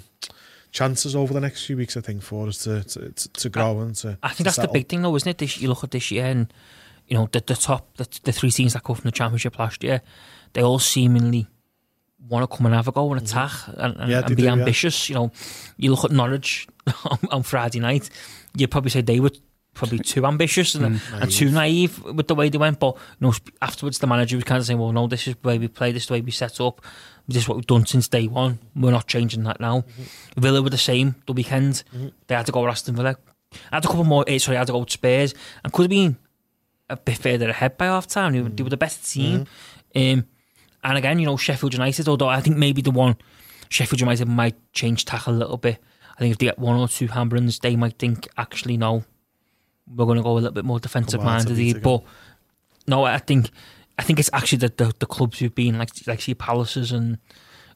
[0.70, 3.80] chances over the next few weeks I think for us to to, to, to grow
[3.80, 4.16] and to.
[4.22, 5.38] I think to that's the big thing, though, isn't it?
[5.38, 6.52] This, you look at this year, and
[7.08, 9.82] you know the the top, the, the three teams that come from the championship last
[9.84, 10.00] year,
[10.54, 11.46] they all seemingly
[12.28, 13.80] want to come and have a go and attack mm-hmm.
[13.80, 14.52] and, and, Yeah, and be do, yeah.
[14.52, 15.08] ambitious.
[15.08, 15.32] You know,
[15.76, 16.66] you look at Norwich
[17.04, 18.10] on, on Friday night,
[18.56, 19.30] you'd probably say they were
[19.74, 21.22] probably too ambitious and, mm.
[21.22, 22.80] and too naive with the way they went.
[22.80, 25.48] But you know, afterwards, the manager was kind of saying, "Well, no, this is the
[25.48, 26.80] way we play, this is the way we set up."
[27.28, 28.58] This is what we've done since day one.
[28.74, 29.80] We're not changing that now.
[29.82, 30.40] Mm-hmm.
[30.40, 31.84] Villa were the same the weekend.
[31.94, 32.08] Mm-hmm.
[32.26, 33.16] They had to go with Aston Villa.
[33.70, 34.24] I had a couple more.
[34.26, 36.16] eh, Sorry, had to go with Spurs, and could have been
[36.88, 38.32] a bit further ahead by half time.
[38.32, 39.46] They, were- they were the best team,
[39.94, 40.24] um,
[40.88, 43.16] And again, you know, Sheffield United, although I think maybe the one
[43.68, 45.78] Sheffield United might change tack a little bit.
[46.16, 49.04] I think if they get one or two handbrins, they might think, actually, no,
[49.86, 51.82] we're going to go a little bit more defensive minded.
[51.82, 52.04] But
[52.86, 53.50] no, I think
[53.98, 57.18] I think it's actually the, the, the clubs who've been like like see Palaces and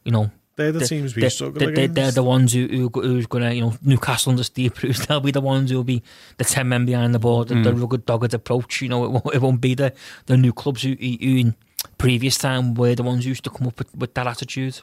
[0.03, 1.93] you know they're the, the teams we struggle against.
[1.93, 5.05] They're the ones who, who who's going to, you know, Newcastle under Steve Bruce.
[5.05, 6.01] They'll be the ones who'll be
[6.37, 7.49] the ten men behind the board.
[7.49, 7.63] Mm.
[7.63, 8.81] The rugged, dogged approach.
[8.81, 9.93] You know, it won't, it won't be the
[10.25, 11.55] the new clubs who, who in
[11.97, 14.81] previous time were the ones who used to come up with, with that attitude.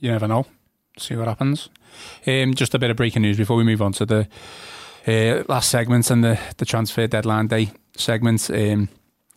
[0.00, 0.46] You never know.
[0.98, 1.68] See what happens.
[2.26, 4.28] Um, just a bit of breaking news before we move on to the
[5.06, 8.50] uh, last segment and the the transfer deadline day segment.
[8.50, 8.88] Um,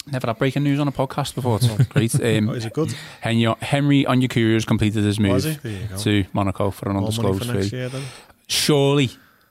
[0.09, 1.59] Never had breaking news on a podcast before.
[1.61, 2.15] It's great.
[2.15, 2.93] Um, oh, is it good?
[3.19, 5.43] Henry, Henry Onyekuru has completed his move
[5.97, 7.75] to Monaco for an More undisclosed for fee.
[7.75, 7.91] Year,
[8.47, 9.09] surely,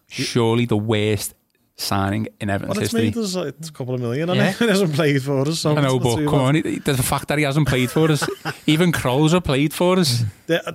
[0.09, 1.35] surely the worst
[1.79, 3.11] signing in Everton's well, it's history.
[3.11, 4.53] Made us, like, a couple of million, yeah.
[4.59, 5.61] he hasn't played for us.
[5.61, 8.27] So I know, but come on, the fact that he hasn't played for us,
[8.67, 10.23] even Kroos played for us.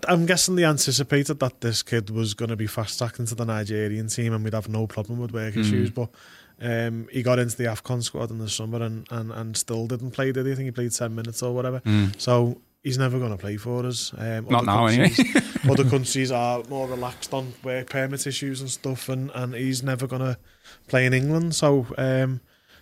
[0.07, 3.45] I'm guessing they anticipated that this kid was going to be fast tracked into the
[3.45, 5.61] Nigerian team and we'd have no problem with work mm.
[5.61, 6.09] issues, but
[6.61, 10.11] um, he got into the AFCON squad in the summer and, and, and still didn't
[10.11, 10.51] play, did he?
[10.51, 11.79] I think he played 10 minutes or whatever.
[11.79, 12.19] Mm.
[12.21, 14.13] So he's never going to play for us.
[14.15, 15.11] Um, Not now, anyway.
[15.69, 20.05] other countries are more relaxed on work permit issues and stuff, and, and he's never
[20.05, 20.37] going to
[20.87, 21.55] play in England.
[21.55, 22.41] So um,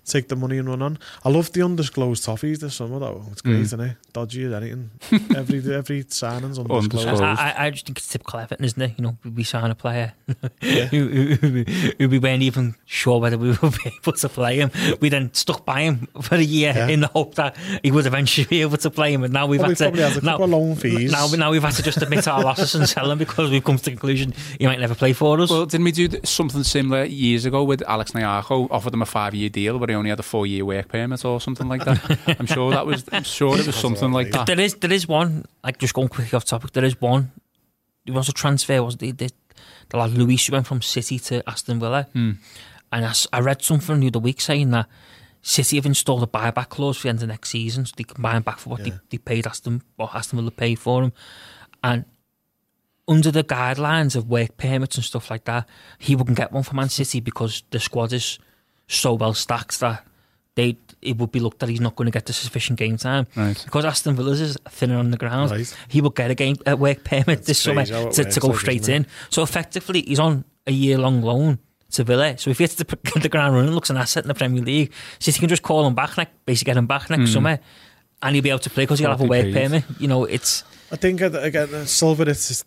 [0.10, 1.00] take the money and run on.
[1.24, 3.26] I love the undisclosed toffees this summer though.
[3.32, 3.62] It's great, mm.
[3.62, 3.98] isn't it?
[4.14, 4.92] Dodgy as anything.
[5.36, 6.94] every every signing's undisclosed.
[6.94, 7.22] undisclosed.
[7.24, 8.94] I, I, just think it's typical Everton, isn't it?
[8.98, 10.14] You know, we sign a player
[10.62, 10.86] yeah.
[10.88, 11.64] who, who,
[11.98, 14.72] who, we weren't even sure whether we would be able to play him.
[15.00, 16.88] We then stuck by him for a year yeah.
[16.88, 19.24] in the hope that he would eventually be able to play him.
[19.24, 21.12] And now we've well, had to now, long fees.
[21.12, 23.78] Now, now we've had to just admit our losses and sell him because we've come
[23.78, 25.50] to the conclusion he might never play for us.
[25.50, 28.68] Well, didn't we do something similar years ago with Alex Nyarko?
[28.72, 31.24] Offered him a five year deal, but he only had a four year work permit
[31.26, 32.38] or something like that.
[32.40, 33.06] I'm sure that was.
[33.12, 34.48] I'm sure it was something like that.
[34.48, 35.46] There is there is one.
[35.64, 36.72] Like just going quickly off topic.
[36.72, 37.32] There is one.
[38.06, 38.82] There was a transfer.
[38.84, 39.32] Was the the,
[39.90, 42.38] the lad Luiz went from City to Aston Villa, mm.
[42.92, 44.88] and I, I read something the other week saying that.
[45.42, 48.22] City have installed a buyback clause for the end of next season, so they can
[48.22, 48.90] buy him back for what yeah.
[48.90, 51.14] they, they paid Aston or Aston Villa paid for him.
[51.82, 52.04] And
[53.08, 56.76] under the guidelines of work permits and stuff like that, he wouldn't get one for
[56.76, 58.38] Man City because the squad is
[58.90, 60.06] so well stacked that
[60.56, 63.26] they it would be looked at he's not going to get the sufficient game time
[63.36, 63.62] right.
[63.64, 65.52] because Aston Villa's is thinner on the ground.
[65.52, 65.78] Right.
[65.88, 68.60] He will get a game a work permit That's this summer to, to, go like,
[68.60, 69.08] straight in.
[69.30, 71.60] So effectively, he's on a year long loan
[71.92, 72.38] to Villa.
[72.38, 72.84] So if he hits the,
[73.22, 74.92] the ground running, looks an asset in the Premier League.
[75.20, 77.34] So he can just call him back, like basically get him back next mm.
[77.34, 77.60] summer,
[78.22, 79.86] and he'll be able to play because he'll have a work permit.
[80.00, 80.66] You know, it's.
[80.92, 82.24] I think again, Silva.
[82.24, 82.66] It's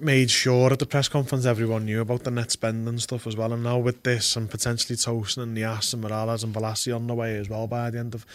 [0.00, 3.36] made sure at the press conference everyone knew about the net spend and stuff as
[3.36, 3.52] well.
[3.52, 7.14] And now with this and potentially Tosin and Niasse and Mirallas and Bolasie on the
[7.14, 8.26] way as well by the end of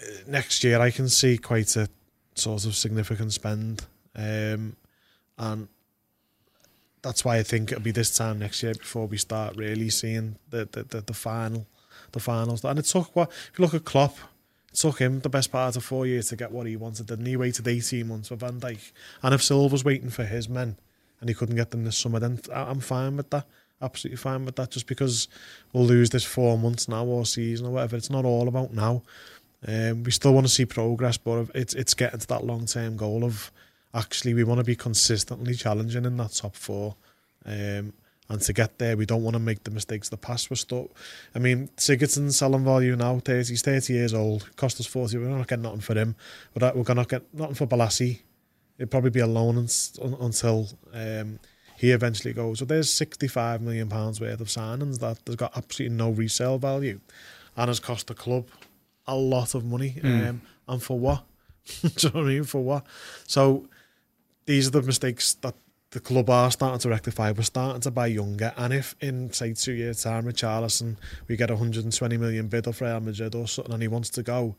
[0.00, 1.88] uh, next year, I can see quite a
[2.34, 3.86] sort of significant spend.
[4.14, 4.76] Um,
[5.38, 5.68] and
[7.02, 10.36] that's why I think it'll be this time next year before we start really seeing
[10.50, 11.66] the the, the, the final
[12.12, 12.64] the finals.
[12.64, 14.16] And it took what if you look at Klopp,
[14.72, 17.36] took him the best part of four years to get what he wanted, and he
[17.36, 18.92] waited 18 months for Van Dijk.
[19.22, 20.76] And if Silva's waiting for his men
[21.20, 23.46] and he couldn't get them this summer, then I'm fine with that.
[23.80, 24.70] Absolutely fine with that.
[24.70, 25.28] Just because
[25.72, 29.02] we'll lose this four months now or season or whatever, it's not all about now.
[29.66, 32.96] Um, we still want to see progress, but it's it's getting to that long term
[32.96, 33.52] goal of
[33.94, 36.96] actually we want to be consistently challenging in that top four.
[37.44, 37.92] Um,
[38.28, 40.86] and to get there, we don't want to make the mistakes the past were stuck.
[41.34, 45.28] I mean, Sigurdsson's selling value now, 30, he's 30 years old, cost us 40, we're
[45.28, 46.14] not getting nothing for him.
[46.54, 48.20] But we're going to get nothing for Bolasie.
[48.78, 51.38] It'd probably be a loan until um,
[51.76, 52.60] he eventually goes.
[52.60, 57.00] So there's 65 million pounds worth of signings that there's got absolutely no resale value
[57.56, 58.46] and has cost the club
[59.06, 59.96] a lot of money.
[60.00, 60.28] Mm.
[60.28, 61.24] Um, and for what?
[61.82, 62.44] Do you know what I mean?
[62.44, 62.86] For what?
[63.26, 63.68] So
[64.46, 65.54] these are the mistakes that
[65.92, 67.32] the club are starting to rectify.
[67.32, 70.96] We're starting to buy younger, and if in say two years' time, with Richarlison,
[71.28, 74.22] we get a 120 million bid of Real Madrid or something, and he wants to
[74.22, 74.56] go,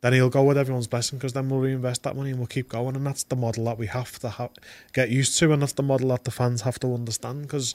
[0.00, 2.68] then he'll go with everyone's blessing because then we'll reinvest that money and we'll keep
[2.68, 4.48] going, and that's the model that we have to ha-
[4.92, 7.74] get used to, and that's the model that the fans have to understand because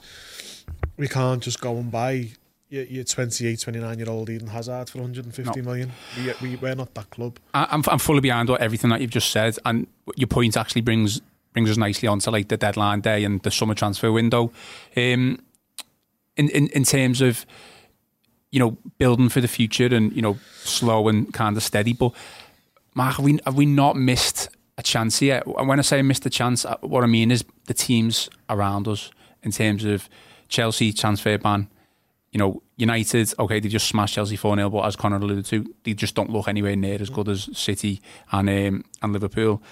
[0.96, 2.30] we can't just go and buy
[2.70, 5.64] your, your 28, 29 year old Eden Hazard for 150 no.
[5.64, 5.92] million.
[6.16, 7.38] We, we, we're not that club.
[7.52, 9.86] I'm, I'm fully behind everything that you've just said, and
[10.16, 11.20] your point actually brings
[11.56, 14.52] brings us nicely onto like the deadline day and the summer transfer window.
[14.94, 15.38] Um,
[16.36, 17.46] in, in in terms of
[18.50, 22.12] you know building for the future and you know slow and kind of steady, but
[22.94, 25.42] Mark, have we have we not missed a chance here?
[25.56, 28.86] And when I say missed a chance, uh, what I mean is the teams around
[28.86, 29.10] us
[29.42, 30.10] in terms of
[30.48, 31.68] Chelsea transfer ban.
[32.32, 35.74] you know, United, okay, they just smashed Chelsea 4 0, but as Connor alluded to,
[35.84, 39.62] they just don't look anywhere near as good as City and um, and Liverpool.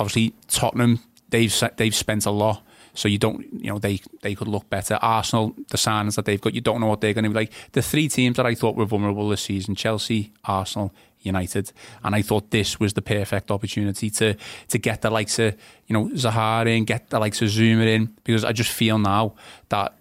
[0.00, 0.98] Obviously, Tottenham,
[1.32, 2.62] they've they've spent a lot.
[2.94, 4.98] So you don't, you know, they they could look better.
[5.00, 7.52] Arsenal, the signings that they've got, you don't know what they're going to be like.
[7.72, 11.72] The three teams that I thought were vulnerable this season: Chelsea, Arsenal, United,
[12.04, 14.36] and I thought this was the perfect opportunity to
[14.68, 15.56] to get the likes of
[15.86, 19.34] you know Zaha in, get the likes of Zouma in, because I just feel now
[19.70, 19.94] that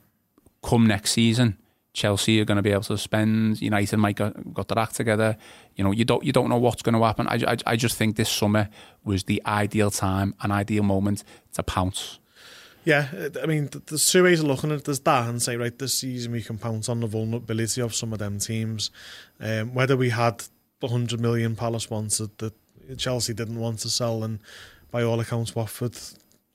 [0.62, 1.58] come next season,
[1.94, 3.62] Chelsea are going to be able to spend.
[3.62, 5.38] United might got, got their act together.
[5.76, 7.28] You know, you don't you don't know what's going to happen.
[7.28, 8.70] I, I, I just think this summer
[9.04, 11.24] was the ideal time, an ideal moment
[11.54, 12.20] to pounce.
[12.84, 13.10] Yeah,
[13.42, 14.86] I mean, there's two ways of looking at it.
[14.86, 18.12] There's that and say, right, this season we can pounce on the vulnerability of some
[18.12, 18.90] of them teams.
[19.40, 20.40] Um, whether we had
[20.80, 22.54] the 100 million Palace wanted that
[22.98, 24.40] Chelsea didn't want to sell, and
[24.90, 25.96] by all accounts, Watford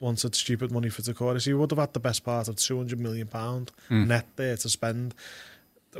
[0.00, 1.02] wanted stupid money for.
[1.02, 4.06] So you would have had the best part of 200 million pound mm.
[4.06, 5.14] net there to spend.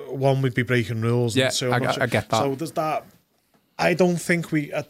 [0.08, 1.36] One would be breaking rules.
[1.36, 2.42] Yeah, so I, I, get that.
[2.42, 3.04] So there's that.
[3.78, 4.72] I don't think we.
[4.72, 4.82] Uh,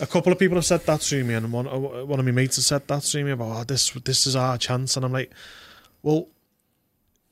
[0.00, 2.56] a couple of people have said that to me, and one one of my mates
[2.56, 3.90] has said that to me about oh, this.
[3.90, 5.32] This is our chance, and I'm like,
[6.02, 6.28] well,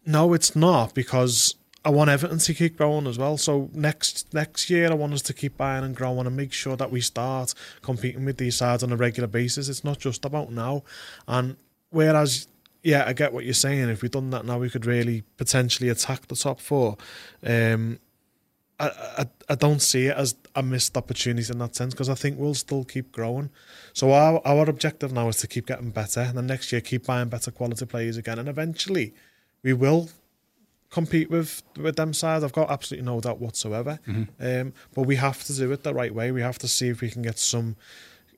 [0.05, 1.55] no, it's not because
[1.89, 3.39] I want Everton to keep growing as well.
[3.39, 6.77] So next next year, I want us to keep buying and growing and make sure
[6.77, 9.71] that we start competing with these sides on a regular basis.
[9.71, 10.85] It's not just about now,
[11.27, 11.57] and
[11.89, 12.47] whereas.
[12.81, 13.89] Yeah, I get what you're saying.
[13.89, 16.97] If we'd done that now, we could really potentially attack the top four.
[17.45, 17.99] Um,
[18.79, 18.87] I,
[19.19, 22.39] I, I don't see it as a missed opportunity in that sense because I think
[22.39, 23.51] we'll still keep growing.
[23.95, 27.07] So our our objective now is to keep getting better, and then next year keep
[27.07, 29.15] buying better quality players again, and eventually
[29.63, 30.11] we will
[30.91, 32.45] compete with with them sides.
[32.45, 33.99] I've got absolutely no doubt whatsoever.
[34.07, 34.61] Mm-hmm.
[34.61, 36.31] Um, but we have to do it the right way.
[36.31, 37.77] We have to see if we can get some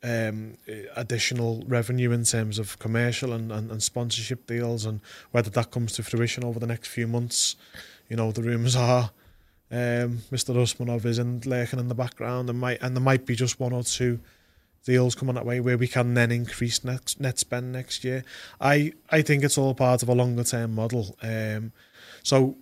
[0.03, 0.57] um,
[0.96, 5.92] additional revenue in terms of commercial and, and, and, sponsorship deals, and whether that comes
[5.92, 7.57] to fruition over the next few months.
[8.09, 9.11] You know, the rumours are
[9.70, 10.55] um, Mr.
[10.55, 13.72] Usmanov is in, lurking in the background, and might and there might be just one
[13.72, 14.20] or two
[14.85, 18.24] deals coming that way where we can then increase net, net spend next year.
[18.61, 21.16] I, I think it's all part of a longer term model.
[21.22, 21.72] Um,
[22.22, 22.57] so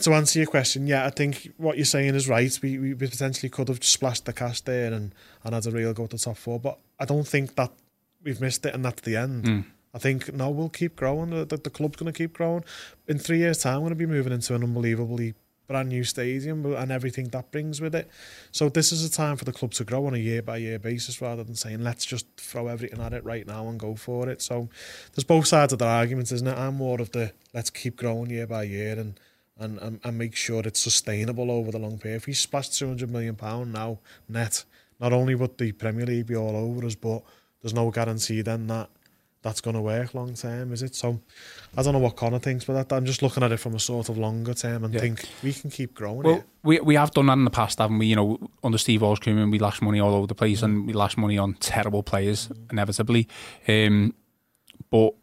[0.00, 2.56] to answer your question, yeah, I think what you're saying is right.
[2.62, 5.14] We, we potentially could have splashed the cash there and,
[5.44, 7.72] and had a real go to the top four, but I don't think that
[8.22, 9.44] we've missed it and that's the end.
[9.44, 9.64] Mm.
[9.94, 11.30] I think no, we'll keep growing.
[11.30, 12.64] The, the, the club's going to keep growing.
[13.06, 15.34] In three years' time, we're going to be moving into an unbelievably
[15.66, 18.08] brand new stadium and everything that brings with it.
[18.52, 20.78] So this is a time for the club to grow on a year by year
[20.78, 24.28] basis rather than saying let's just throw everything at it right now and go for
[24.28, 24.42] it.
[24.42, 24.68] So
[25.14, 26.58] there's both sides of the argument, isn't it?
[26.58, 29.18] I'm more of the let's keep growing year by year and
[29.56, 32.16] and, and, and make sure it's sustainable over the long period.
[32.16, 34.64] If we splash two hundred million pound now net,
[35.00, 37.22] not only would the Premier League be all over us, but
[37.62, 38.90] there's no guarantee then that
[39.44, 40.94] that's going to work long term, is it?
[40.94, 41.20] So
[41.76, 43.78] I don't know what Connor thinks, but that, I'm just looking at it from a
[43.78, 45.00] sort of longer term and yeah.
[45.00, 46.22] think we can keep growing.
[46.22, 46.44] Well, it.
[46.62, 48.06] we we have done that in the past, haven't we?
[48.06, 50.64] You know, under Steve coming, we lashed money all over the place, mm.
[50.64, 52.72] and we lashed money on terrible players mm.
[52.72, 53.28] inevitably.
[53.68, 54.14] Um,
[54.90, 55.14] but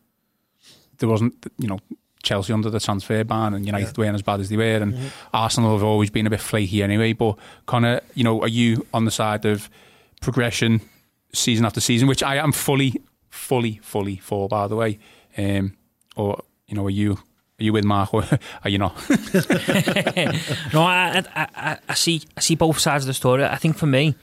[1.00, 1.80] there wasn't, you know.
[2.24, 4.04] Chelsea under the transfer ban and United yeah.
[4.06, 5.08] weren't as bad as they were and mm-hmm.
[5.34, 9.06] Arsenal have always been a bit flaky anyway but Connor you know are you on
[9.06, 9.72] the side of
[10.22, 10.82] progression
[11.34, 13.02] season after season which I am fully
[13.32, 15.00] fully, fully for, by the way.
[15.36, 15.76] Um,
[16.16, 18.24] or, you know, are you are you with Mark or
[18.64, 18.96] are you not?
[20.74, 23.44] no, I, I, I, see I see both sides of the story.
[23.44, 24.16] I think for me,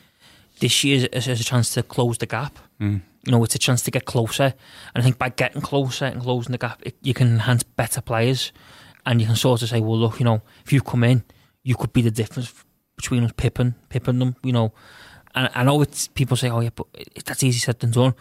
[0.60, 2.58] this year is, is a chance to close the gap.
[2.80, 3.00] Mm.
[3.24, 4.54] You know, it's a chance to get closer.
[4.94, 8.00] And I think by getting closer and closing the gap, it, you can enhance better
[8.00, 8.52] players.
[9.06, 11.24] And you can sort of say, well, look, you know, if you come in,
[11.62, 12.52] you could be the difference
[12.96, 14.72] between us pipping, pipping them, you know.
[15.34, 16.86] And I know it's people say, oh, yeah, but
[17.24, 18.14] that's easy said than done.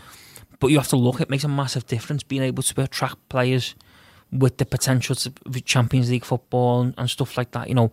[0.59, 3.75] But you have to look, it makes a massive difference being able to attract players
[4.31, 5.31] with the potential to
[5.61, 7.69] Champions League football and, stuff like that.
[7.69, 7.91] You know,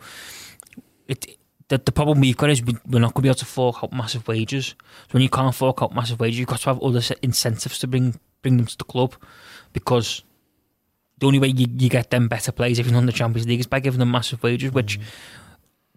[1.07, 1.39] it
[1.69, 3.83] the, the problem we've got is we, we're not going to be able to fork
[3.83, 4.75] out massive wages.
[4.79, 7.87] So when you can't fork out massive wages, you've got to have other incentives to
[7.87, 9.15] bring bring them to the club
[9.73, 10.23] because
[11.19, 13.49] the only way you, you get them better players if you're not in the Champions
[13.49, 15.05] League is by giving them massive wages, which mm.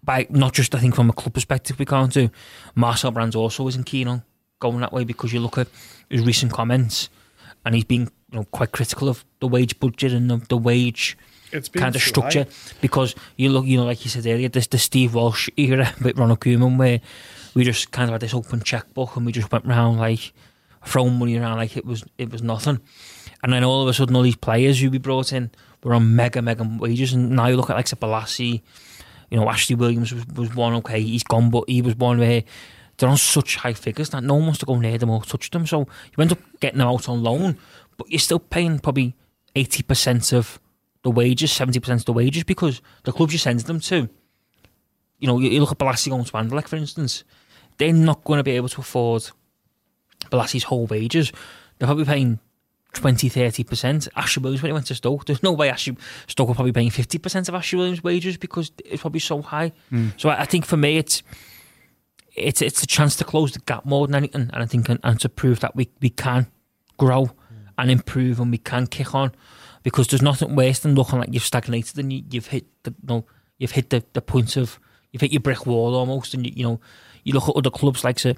[0.02, 2.30] by not just I think from a club perspective we can't do.
[2.74, 4.22] Marcel Brands also isn't keen on
[4.60, 5.68] going that way because you look at
[6.08, 7.08] his recent comments
[7.64, 11.16] and he's been you know quite critical of the wage budget and the, the wage
[11.72, 12.72] kind of structure high.
[12.80, 16.18] because you look, you know, like you said earlier, this the Steve Walsh era with
[16.18, 17.00] Ronald Koeman where
[17.54, 20.32] we just kind of had this open checkbook and we just went around like
[20.84, 22.80] throwing money around like it was it was nothing.
[23.42, 25.50] And then all of a sudden, all these players who we brought in
[25.84, 28.62] were on mega mega wages, and now you look at like Bolasie,
[29.30, 32.42] you know, Ashley Williams was, was one okay, he's gone, but he was one where
[32.98, 35.50] they're on such high figures that no one wants to go near them or touch
[35.50, 35.66] them.
[35.66, 37.58] So you end up getting them out on loan,
[37.96, 39.14] but you're still paying probably
[39.54, 40.60] 80% of
[41.02, 44.08] the wages, seventy percent of the wages, because the clubs you send them to,
[45.18, 47.24] you know, you, you look at Bolasie going to Anderlecht, for instance,
[47.78, 49.30] they're not going to be able to afford
[50.30, 51.32] Bolasie's whole wages.
[51.78, 52.40] They're probably paying
[52.94, 54.08] 20, 30%.
[54.16, 55.96] Ashley Williams, when he went to Stoke, there's no way Ashley
[56.26, 59.72] Stoke were probably paying 50% of Ashley Williams' wages because it's probably so high.
[59.90, 60.08] Hmm.
[60.16, 61.22] So I, I think for me, it's
[62.38, 65.00] it's it's a chance to close the gap more than anything, and I think and,
[65.02, 66.46] and to prove that we, we can
[66.96, 67.30] grow
[67.76, 69.32] and improve and we can kick on
[69.82, 73.08] because there's nothing worse than looking like you've stagnated and you, you've hit the you
[73.08, 73.24] know,
[73.58, 74.78] you've hit the, the point of
[75.12, 76.80] you've hit your brick wall almost, and you, you know
[77.24, 78.36] you look at other clubs like say,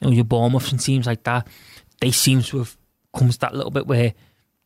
[0.00, 1.46] you know your Bournemouth and teams like that,
[2.00, 2.76] they seem to have
[3.16, 4.14] come to that little bit where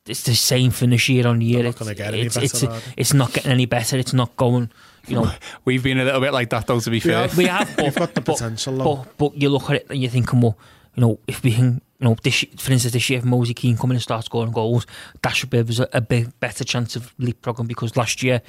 [0.07, 1.63] it's the same finish year on year.
[1.63, 3.97] not It's, gonna get any it's, better, it's, it's not getting any better.
[3.97, 4.71] It's not going.
[5.07, 5.33] You know,
[5.65, 7.23] We've been a little bit like that, though, to be fair.
[7.23, 7.37] have.
[7.37, 8.97] we have, but, You've got the but- potential, though.
[8.97, 10.57] But, but you look at it and you're thinking, well,
[10.95, 13.77] you know, if we can, you know, this, for instance, this year, if Moise Kean
[13.77, 14.87] come in and starts scoring goals,
[15.23, 18.43] that should give us a, a big better chance of leapfrogging because last year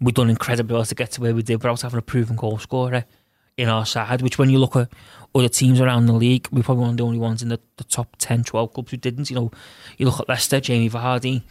[0.00, 2.58] we done incredibly well to get to where we did without having a proven goal
[2.58, 3.04] scorer
[3.56, 4.22] in our side.
[4.22, 4.90] Which, when you look at
[5.34, 7.84] other teams around the league, we're probably one of the only ones in the, the
[7.84, 9.30] top 10, 12 clubs who didn't.
[9.30, 9.50] You know,
[9.98, 11.42] you look at Leicester, Jamie Vardy,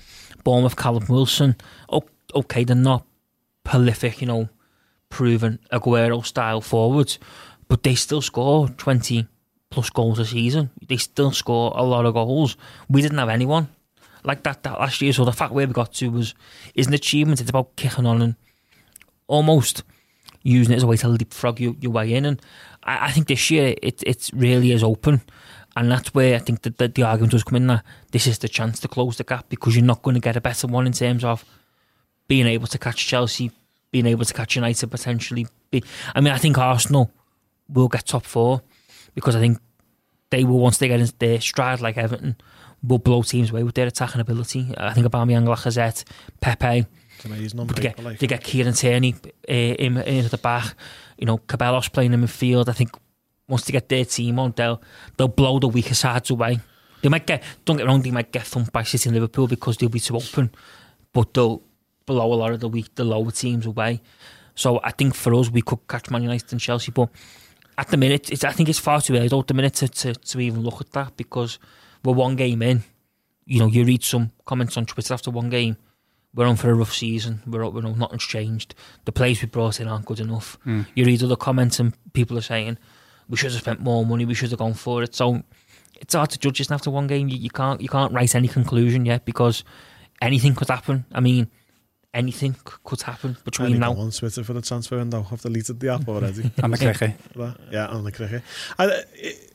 [0.44, 1.56] Bournemouth, Callum Wilson.
[1.90, 2.04] Oh,
[2.36, 3.06] okay, they're not
[3.64, 4.50] prolific, you know,
[5.10, 7.20] proven Aguero style forwards,
[7.68, 9.28] but they still score 20
[9.70, 10.70] plus goals a season.
[10.88, 12.58] They still score a lot of goals.
[12.90, 13.70] We didn't have anyone
[14.24, 15.14] like that, that last year.
[15.14, 16.36] So the fact where we got to was
[16.76, 17.42] is an achievement.
[17.42, 18.36] It's about kicking on and
[19.28, 19.84] almost
[20.44, 22.26] using it as a way to leapfrog your, your way in.
[22.26, 22.42] And
[22.84, 25.22] I, I think this year it it really is open.
[25.76, 28.38] And that's where I think that the, the argument does come in that this is
[28.38, 30.86] the chance to close the gap because you're not going to get a better one
[30.86, 31.44] in terms of
[32.28, 33.52] being able to catch Chelsea,
[33.92, 35.48] being able to catch United potentially.
[35.72, 35.84] Be,
[36.14, 37.12] I mean, I think Arsenal
[37.68, 38.62] will get top four
[39.16, 39.58] because I think
[40.30, 42.36] they will once they get into their stride like Everton
[42.84, 44.74] will blow teams away with their attacking ability.
[44.78, 46.04] I think Aubameyang, Lacazette,
[46.42, 46.86] Pepe,
[47.24, 48.20] It's amazing on but they get like.
[48.20, 49.16] get Kieran Tierney
[49.48, 50.76] uh, in, in at the back.
[51.18, 52.68] You know, Ceballos playing in midfield.
[52.68, 52.92] I think
[53.48, 54.82] once they get their team on, they'll
[55.16, 56.60] they'll blow the weaker sides away.
[57.02, 59.48] They might get don't get me wrong, they might get thumped by City and Liverpool
[59.48, 60.52] because they'll be too open,
[61.14, 61.62] but they'll
[62.06, 64.02] blow a lot of the weak the lower teams away.
[64.56, 67.10] So I think for us, we could catch Man United and Chelsea, but
[67.78, 70.14] at the minute, it's, I think it's far too early at the minute to, to,
[70.14, 71.58] to even look at that because
[72.04, 72.84] we're one game in.
[73.46, 75.78] You know, you read some comments on Twitter after one game.
[76.36, 77.42] We're on for a rough season.
[77.46, 78.74] We're, we're no, nothing's changed.
[79.06, 80.58] The players we brought in aren't good enough.
[80.64, 80.82] Hmm.
[80.96, 82.78] You read other comments and people are saying
[83.30, 84.26] we should have spent more money.
[84.26, 85.14] We should have gone for it.
[85.14, 85.44] So
[86.02, 87.30] it's hard to judge this after one game.
[87.30, 89.64] You, you can't you can't write any conclusion yet because
[90.22, 91.06] anything could happen.
[91.12, 91.50] I mean,
[92.14, 93.94] anything c- could happen between Only now.
[93.94, 95.26] go on Twitter for the transfer window.
[95.32, 96.52] I've deleted the app already.
[96.62, 97.16] And the cricket.
[97.36, 98.44] But, yeah, on the cricket.
[98.78, 98.98] And, uh,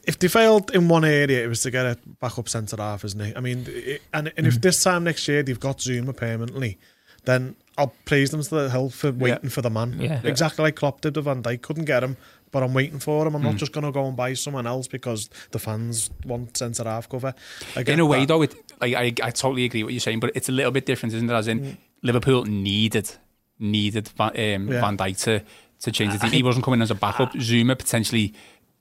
[0.05, 3.21] if they failed in one area, it was to get a backup centre half, isn't
[3.21, 3.37] it?
[3.37, 4.49] I mean, it, and, and Mm.
[4.49, 6.79] if this time next year they've got Zouma permanently,
[7.25, 9.97] then I'll praise them to the hill for waiting for the man.
[10.01, 10.21] Yeah.
[10.25, 11.63] Exactly like Klopp did with Van Dijk.
[11.63, 12.17] Couldn't get him,
[12.51, 13.37] but I'm waiting for him.
[13.37, 13.47] I'm Mm.
[13.47, 17.09] not just going to go and buy someone else because the fans want centre half
[17.09, 17.35] cover.
[17.77, 18.29] In a way, that.
[18.29, 20.73] though, it, like, I, I totally agree with what you're saying, but it's a little
[20.73, 21.33] bit different, isn't it?
[21.35, 23.11] As in, Liverpool needed
[23.59, 24.81] needed Van, um, Yeah.
[24.81, 25.43] Van Dijk to,
[25.81, 26.31] to change the team.
[26.33, 27.33] He wasn't coming as a backup.
[27.35, 28.33] Zouma potentially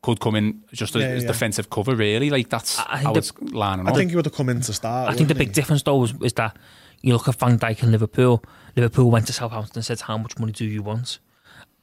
[0.03, 1.28] could come in just as, Yeah, as yeah.
[1.28, 2.30] defensive cover, really.
[2.30, 4.49] Like, that's I- I think how the- it's lining I think he would have come
[4.49, 5.09] in to start.
[5.09, 6.55] I think the wouldn't big difference though is, is that
[7.01, 8.43] you look at Van Dijk and Liverpool.
[8.76, 11.18] Liverpool went to Southampton and said, "How much money do you want?"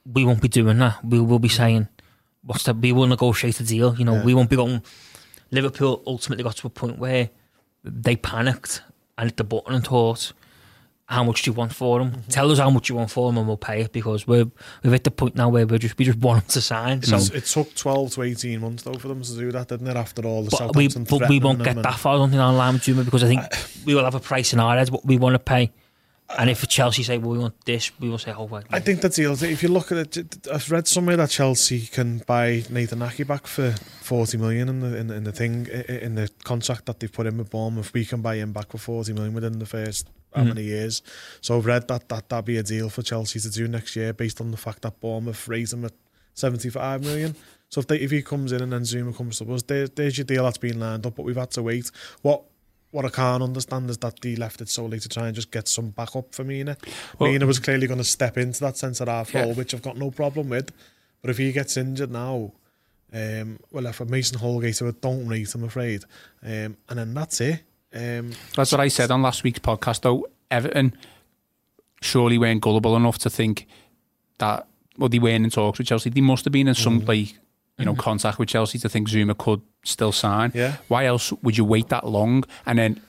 [0.07, 1.05] We won't be doing that.
[1.05, 1.89] We will be saying,
[2.43, 3.97] "What's the?" We will negotiate a deal.
[3.99, 4.25] You know, Yeah.
[4.25, 4.83] we won't be going.
[5.51, 7.31] Liverpool ultimately got to a point where
[7.83, 8.83] they panicked
[9.19, 10.33] and hit the button and thought,
[11.07, 12.11] "How much do you want for him?
[12.13, 12.29] Mm-hmm.
[12.31, 14.47] Tell us how much you want for him, and we'll pay it." Because we're
[14.83, 17.03] we've hit the point now where we just we just want him to sign.
[17.03, 17.17] So.
[17.17, 19.97] It's- it took 12 to 18 months though for them to do that, didn't it?
[19.97, 22.57] After all the But we, but we won't get that far, I don't think, on
[22.57, 23.43] Lam Juma because I think
[23.85, 25.73] we will have a price in our heads what we want to pay.
[26.39, 29.01] And if Chelsea say, well, we want this, we will say, oh, well, I think
[29.03, 29.33] that's the deal.
[29.33, 33.27] is If you look at it, I've read somewhere that Chelsea can buy Nathan Ake
[33.27, 36.99] back for forty million in the in, the- in the thing in the contract that
[36.99, 37.93] they've put in with Bournemouth.
[37.93, 40.49] We can buy him back for forty million within the first how Mhm.
[40.49, 41.03] many years.
[41.41, 44.13] So I've read that that that'd be a deal for Chelsea to do next year
[44.13, 45.93] based on the fact that Bournemouth raise him at
[46.33, 47.37] seventy five million.
[47.69, 50.17] So if they, if he comes in and then Zouma comes to us, there, there's
[50.19, 51.17] your deal that's been lined up.
[51.17, 51.91] But we've had to wait.
[52.23, 52.43] What
[52.95, 55.51] what I can't understand is that they left it so late to try and just
[55.51, 56.77] get some backup for Mina.
[57.19, 59.43] Well- Mina was clearly going to step into that centre half Yeah.
[59.43, 60.71] role, which I've got no problem with.
[61.21, 62.53] But if he gets injured now,
[63.13, 66.05] um, well, if a Mason Holgate, I don't rate, I'm afraid.
[66.43, 67.63] Um, and then that's it.
[67.93, 70.27] Um, That's what I said on last week's podcast, though.
[70.51, 70.97] Everton
[72.01, 73.67] surely weren't gullible enough to think
[74.39, 74.67] that,
[74.99, 76.11] well, they weren't in talks with Chelsea.
[76.11, 77.39] They must have been in some, like,
[77.79, 80.53] you know, contact with Chelsea to think Zouma could still sign.
[80.55, 80.77] Yeah.
[80.89, 83.01] Why else would you wait that long and then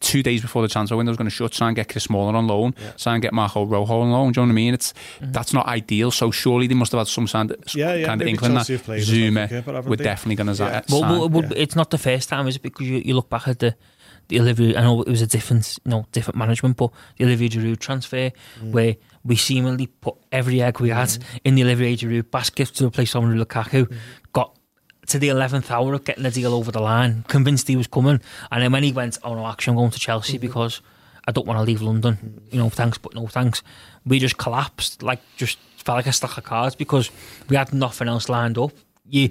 [0.00, 2.34] two days before the transfer window was going to shut, try and get Chris Smalling
[2.34, 4.32] on loan, try and get Marco Rojo on loan.
[4.32, 4.74] Do you know what I mean?
[4.74, 5.32] It's Mm-hmm.
[5.32, 6.10] that's not ideal.
[6.10, 8.66] So surely they must have had some kind of, Yeah, yeah, kind of inkling that
[8.66, 10.04] Chelsea have Zouma like a we're they?
[10.04, 10.80] definitely going to Yeah.
[10.88, 11.10] Well, sign.
[11.10, 11.50] well, well, yeah.
[11.56, 12.62] it's not the first time, is it?
[12.62, 13.76] Because you, you look back at the
[14.28, 14.76] the Olivier.
[14.76, 18.30] I know it was a different, you know, different management, but the Olivier Giroud transfer,
[18.62, 18.70] Mm.
[18.72, 21.36] where we seemingly put every egg we had Mm-hmm.
[21.44, 23.96] in the Olivier Giroud basket to replace someone Romelu Lukaku, Mm-hmm.
[24.32, 24.56] got
[25.08, 28.20] to the eleventh hour of getting the deal over the line, convinced he was coming,
[28.50, 30.46] and then when he went, oh no, actually I'm going to Chelsea Mm-hmm.
[30.46, 30.80] because
[31.26, 32.40] I don't want to leave London.
[32.50, 33.62] You know, thanks, but no thanks.
[34.06, 37.10] We just collapsed, like just felt like a stack of cards because
[37.48, 38.72] we had nothing else lined up.
[39.08, 39.30] You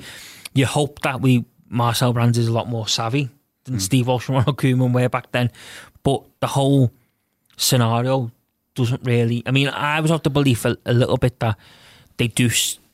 [0.54, 3.30] you hope that we Marcel Brands is a lot more savvy
[3.66, 5.52] than Steve Walsh and Ronald Koeman were back then,
[6.04, 6.92] but the whole
[7.58, 8.32] scenario
[8.80, 9.43] doesn't really.
[9.45, 11.57] I mean, I was of the belief a, a little bit that
[12.17, 12.49] they do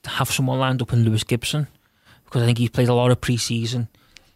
[0.06, 1.68] have someone lined up in Lewis Gibson
[2.26, 3.88] because I think he's played a lot of pre-season.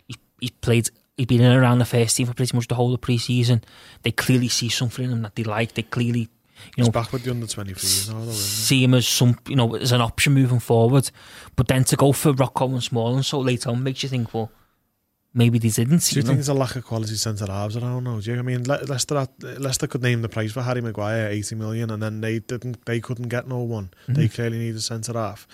[0.07, 0.89] He, he's played.
[1.17, 3.63] He's been in and around the first team for pretty much the whole of pre-season.
[4.03, 5.73] They clearly see something in him that they like.
[5.73, 6.27] They clearly, you
[6.75, 9.75] He's know, back with the under 23s now, though, see him as some, you know,
[9.75, 11.09] as an option moving forward.
[11.55, 14.33] But then to go for Rocco and Small and so late on makes you think,
[14.33, 14.51] well,
[15.33, 16.35] maybe they didn't Do see you think them.
[16.37, 18.19] there's a lack of quality centre halves around now?
[18.19, 18.39] Do you?
[18.39, 21.91] I mean, Le- Leicester had- Leicester could name the price for Harry Maguire, eighty million,
[21.91, 22.83] and then they didn't.
[22.85, 23.91] They couldn't get no one.
[24.07, 24.33] They Mm-hmm.
[24.35, 25.47] clearly need a centre half.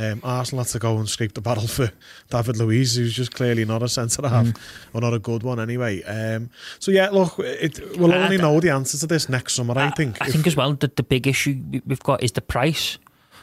[0.00, 1.90] Um, Arsenal had to go and scrape the battle for
[2.30, 4.96] David Luiz, who's just clearly not a centre half, Mm-hmm.
[4.96, 6.02] or not a good one anyway.
[6.04, 9.54] Um, so yeah, look, it, we'll I- only I- know the answer to this next
[9.54, 9.74] summer.
[9.78, 10.22] I, think.
[10.22, 12.98] I If- think as well that the big issue we- we've got is the price,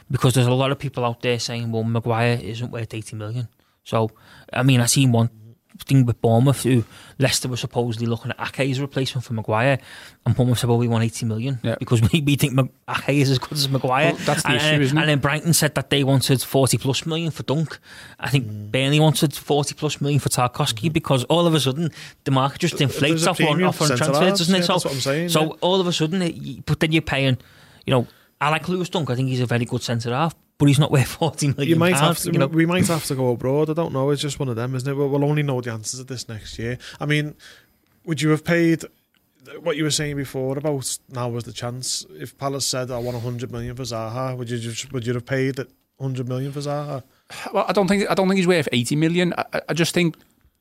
[0.10, 3.48] because there's a lot of people out there saying, well, Maguire isn't worth eighty million.
[3.84, 4.10] So,
[4.52, 5.30] I mean, I seen one
[5.80, 6.84] thing with Bournemouth who
[7.20, 9.78] Leicester were supposedly looking at Ake as a replacement for Maguire,
[10.26, 11.76] and Bournemouth said, well, we want eighty million Yeah.
[11.80, 14.14] because we, we think Mag- Ake is as good as Maguire.
[14.14, 15.02] Well, that's the and, issue, and- isn't it?
[15.02, 17.78] And then Brighton said that they wanted forty plus million for Dunk.
[18.20, 18.72] I think Mm.
[18.72, 21.92] Burnley wanted forty plus million for Tarkowski because all of a sudden
[22.24, 23.28] the market just inflates Mm-hmm.
[23.28, 24.64] a off on, premium off on transfers, centre-halves, doesn't it?
[24.64, 25.50] so, that's what I'm saying, so yeah.
[25.62, 27.38] all of a sudden, it, you- but then you're paying,
[27.86, 28.08] you know,
[28.42, 29.10] I like Lewis Dunk.
[29.10, 31.68] I think he's a very good centre half, but he's not worth forty million.
[31.70, 32.48] you might have to, you know.
[32.48, 33.70] we might have to go abroad.
[33.70, 34.10] I don't know.
[34.10, 34.96] It's just one of them, isn't it?
[34.96, 36.78] We'll, we'll only know the answers to this next year.
[37.00, 37.36] I mean,
[38.06, 38.84] would you have paid
[39.62, 42.06] what you were saying before about now was the chance?
[42.12, 45.26] If Palace said I want hundred million for Zaha, would you just, would you have
[45.26, 47.04] paid it hundred million for Zaha?
[47.54, 49.34] Well, I don't think I don't think he's worth eighty million.
[49.38, 50.16] I, I- I just think,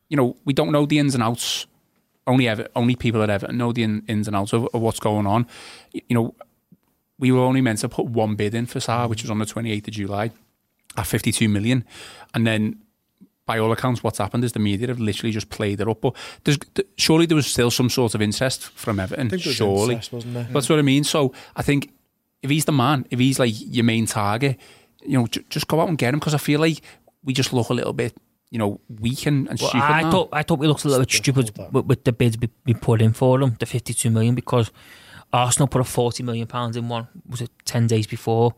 [0.09, 1.67] you know, we don't know the ins and outs.
[2.27, 4.99] Only ever, only people at Everton know the in, ins and outs of, of what's
[4.99, 5.47] going on.
[5.93, 6.35] Y- You know,
[7.19, 9.47] we were only meant to put one bid in for Zaha, which was on the
[9.47, 10.31] twenty eighth of July,
[10.97, 11.85] at fifty two million,
[12.35, 12.81] and then.
[13.47, 16.01] By all accounts, what's happened is the media have literally just played it up.
[16.01, 19.27] But there's, th- surely there was still some sort of interest from Everton.
[19.27, 20.49] I think was surely, interest, wasn't there?
[20.51, 21.05] that's what I mean.
[21.05, 21.93] So I think
[22.43, 24.59] if he's the man, if he's like your main target,
[25.05, 26.81] you know, j- just go out and get him because I feel like
[27.23, 28.17] we just look a little bit,
[28.51, 30.11] you know, weak and, and Well, stupid I now.
[30.11, 32.73] thought I thought we looked a little bit stupid with, with the bids we, we
[32.73, 34.71] put in for them, the fifty-two million, because
[35.35, 37.09] Arsenal put a forty million pounds in one.
[37.29, 38.55] Was it ten days before?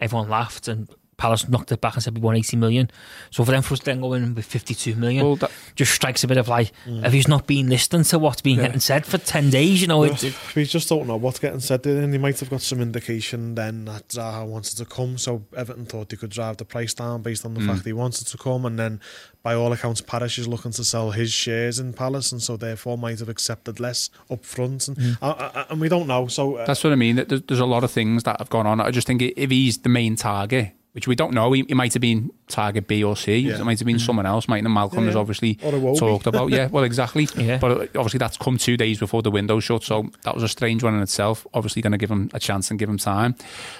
[0.00, 0.88] Everyone laughed and.
[1.18, 2.90] Palace knocked it back and said we want 80 million.
[3.32, 6.22] So for them for us then go in with 52 million Well, that- just strikes
[6.22, 7.04] a bit of like, mm.
[7.04, 8.66] if he's not been listening to what's been Yeah.
[8.66, 11.40] getting said for 10 days, you know, Well, it's, it, we just don't know what's
[11.40, 14.84] getting said there, and they might have got some indication then that Zaha wanted to
[14.84, 17.66] come, so Everton thought they could drive the price down based on the mm.
[17.66, 19.00] fact he wanted to come, and then
[19.42, 22.96] by all accounts, Parish is looking to sell his shares in Palace, and so therefore
[22.96, 25.18] might have accepted less up front, and, mm.
[25.20, 26.28] I, I, and we don't know.
[26.28, 27.16] So uh, That's what I mean.
[27.16, 28.80] There's, there's a lot of things that have gone on.
[28.80, 31.92] I just think if he's the main target, which we don't know, he, he might
[31.92, 33.38] have been target B or C.
[33.38, 33.60] Yeah.
[33.60, 34.48] It might have been someone else.
[34.48, 35.98] Might have Malcom Yeah, has obviously Or Iwobi.
[35.98, 36.50] talked about.
[36.50, 37.28] Yeah, well, exactly.
[37.36, 37.58] Yeah.
[37.58, 40.48] But uh, obviously that's come two days before the window shut, so that was a
[40.48, 41.46] strange one in itself.
[41.54, 43.36] Obviously, going to give him a chance and give him time.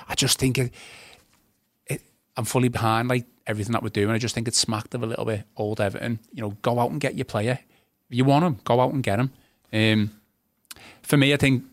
[0.09, 0.73] I just think it,
[1.87, 2.03] it,
[2.37, 4.11] I'm fully behind like everything that we're doing.
[4.15, 6.19] I just think it's smacked of a little bit old Everton.
[6.33, 7.59] You know, go out and get your player.
[8.11, 9.31] If you want him, go out and get him.
[9.73, 10.13] Um,
[11.03, 11.65] for me, I think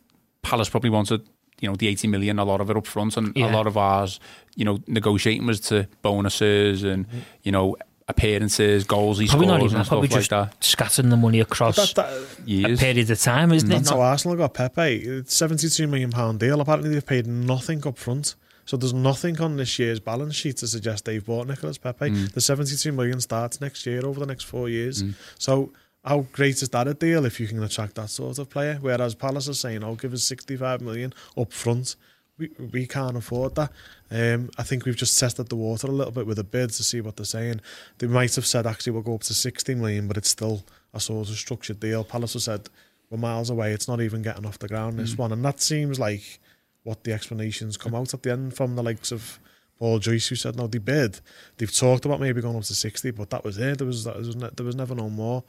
[0.42, 1.28] Palace probably wanted,
[1.66, 3.52] you know, the 80 million, a lot of it up front, and Yeah.
[3.52, 4.20] a lot of ours,
[4.56, 7.06] you know, negotiating was to bonuses and,
[7.44, 7.76] you know,
[8.08, 10.64] appearances, goals he probably scores not even and probably stuff just like that.
[10.64, 13.74] scattering the money across that, that, a period of time, isn't it?
[13.74, 15.24] that's Not- how Arsenal got Pepe.
[15.26, 16.62] £72 million pound deal.
[16.62, 18.36] Apparently, they've paid nothing up front.
[18.68, 22.10] So there's nothing on this year's balance sheet to suggest they've bought Nicolas Pepe.
[22.10, 22.32] Mm.
[22.34, 25.04] The 72 million starts next year over the next four years.
[25.04, 25.14] Mm.
[25.38, 25.72] So
[26.06, 28.78] how great is that a deal if you can attract that sort of player?
[28.80, 31.96] Whereas Palace is saying, "Oh, give us 65 million up front."
[32.38, 33.72] We we can't afford that.
[34.12, 36.84] Um, I think we've just tested the water a little bit with the bids to
[36.84, 37.62] see what they're saying.
[37.98, 41.00] They might have said actually we'll go up to 60 million, but it's still a
[41.00, 42.04] sort of structured deal.
[42.04, 42.70] Palace have said
[43.10, 43.72] we're miles away.
[43.72, 46.40] It's not even getting off the ground this one, and that seems like
[46.84, 49.40] what the explanations come out at the end from the likes of
[49.78, 51.20] Paul Joyce, who said no, they bid.
[51.58, 53.78] They've talked about maybe going up to sixty, but that was it.
[53.78, 55.44] There was that was ne- there was never no more.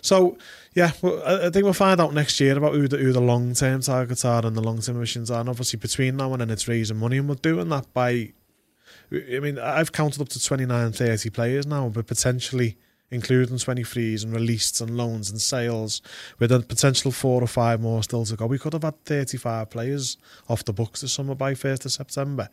[0.00, 0.36] So
[0.74, 3.20] yeah, well, I, I think we'll find out next year about who the, who the
[3.20, 5.40] long term targets are and the long term missions are.
[5.40, 8.32] And obviously between now and then, it's raising money, and we're doing that by.
[9.10, 12.76] I mean, I've counted up to 29, 30 players now, but potentially
[13.10, 16.02] including 23s and released and loans and sales,
[16.38, 18.46] with a potential four or five more still to go.
[18.46, 20.18] We could have had 35 players
[20.48, 22.48] off the books this summer by 1st of September,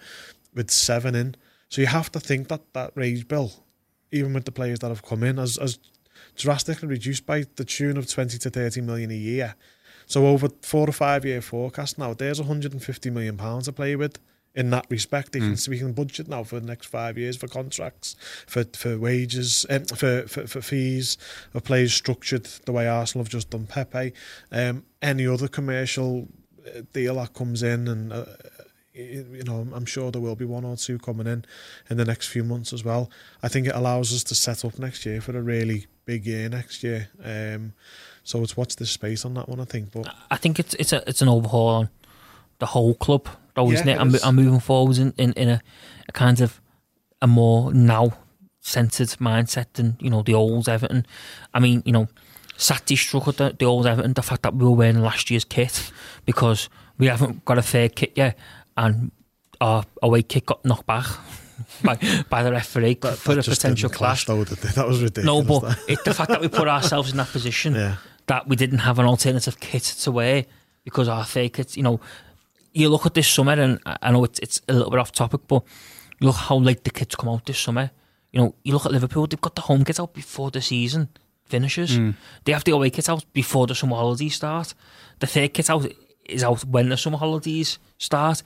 [0.56, 1.36] with seven in.
[1.70, 3.52] So you have to think that that wage bill,
[4.12, 5.78] even with the players that have come in, has, has
[6.36, 9.56] drastically reduced by the tune of 20 to 30 million a year.
[10.06, 14.20] So over four or five year forecast now, there's 150 million pounds to play with
[14.54, 15.34] in that respect.
[15.34, 18.16] They can, we can budget now for the next five years for contracts,
[18.48, 21.18] for for wages, um, for, for for fees
[21.54, 24.14] of players structured the way Arsenal have just done Pepe.
[24.52, 26.28] Um, any other commercial
[26.66, 28.14] uh, deal that comes in and.
[28.14, 28.26] Uh,
[28.96, 31.46] you know, I'm sure there will be one or two coming in
[31.90, 33.10] in the next few months as well.
[33.44, 36.48] I think it allows us to set up next year for a really big year
[36.50, 37.10] next year.
[37.24, 37.74] Um,
[38.24, 39.92] so it's what's the space on that one, I think.
[39.92, 41.90] But I think it's it's a it's an overhaul on
[42.60, 44.08] the whole club, though, isn't Yeah, it?
[44.08, 44.24] it is.
[44.24, 45.62] and moving forwards in, in, in a,
[46.08, 46.62] a kind of
[47.22, 48.14] a more now
[48.62, 51.06] centred mindset than you know the old Everton.
[51.54, 52.08] I mean, you know,
[52.58, 55.44] Saturday struck at the, the old Everton the fact that we were wearing last year's
[55.46, 55.92] kit
[56.26, 58.38] because we haven't got a fair kit yet,
[58.78, 59.12] and
[59.62, 61.06] our away kit got knocked back
[61.84, 61.98] by
[62.30, 64.38] by the referee that, for that a potential clash, clash.
[64.38, 64.58] though, did?
[64.76, 65.48] That was ridiculous.
[65.48, 67.98] No, but it, the fact that we put ourselves in that position yeah.
[68.28, 70.46] that we didn't have an alternative kit to wear
[70.84, 72.00] because our fake kits, you know,
[72.74, 75.12] you look at this summer and I I know it's it's a little bit off
[75.12, 75.64] topic, but
[76.22, 77.92] look how late the kits come out this summer.
[78.32, 81.08] You know, you look at Liverpool, they've got the home kit out before the season
[81.46, 81.96] finishes.
[81.96, 82.12] Hmm.
[82.44, 84.74] They have the away kit out before the summer holidays start.
[85.20, 85.90] The third kit out
[86.26, 88.42] is out when the summer holidays start.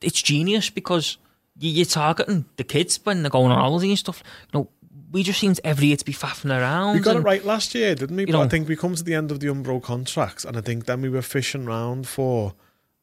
[0.00, 1.18] It's genius because
[1.58, 4.22] you- you're targeting the kids when they're going on holiday and stuff.
[4.52, 4.68] You know,
[5.12, 6.94] we just seem to every year to be faffing around.
[6.94, 8.24] We got it right last year, didn't we?
[8.24, 10.86] But I think we come to the end of the Umbro contracts, and I think
[10.86, 12.54] then we were fishing round for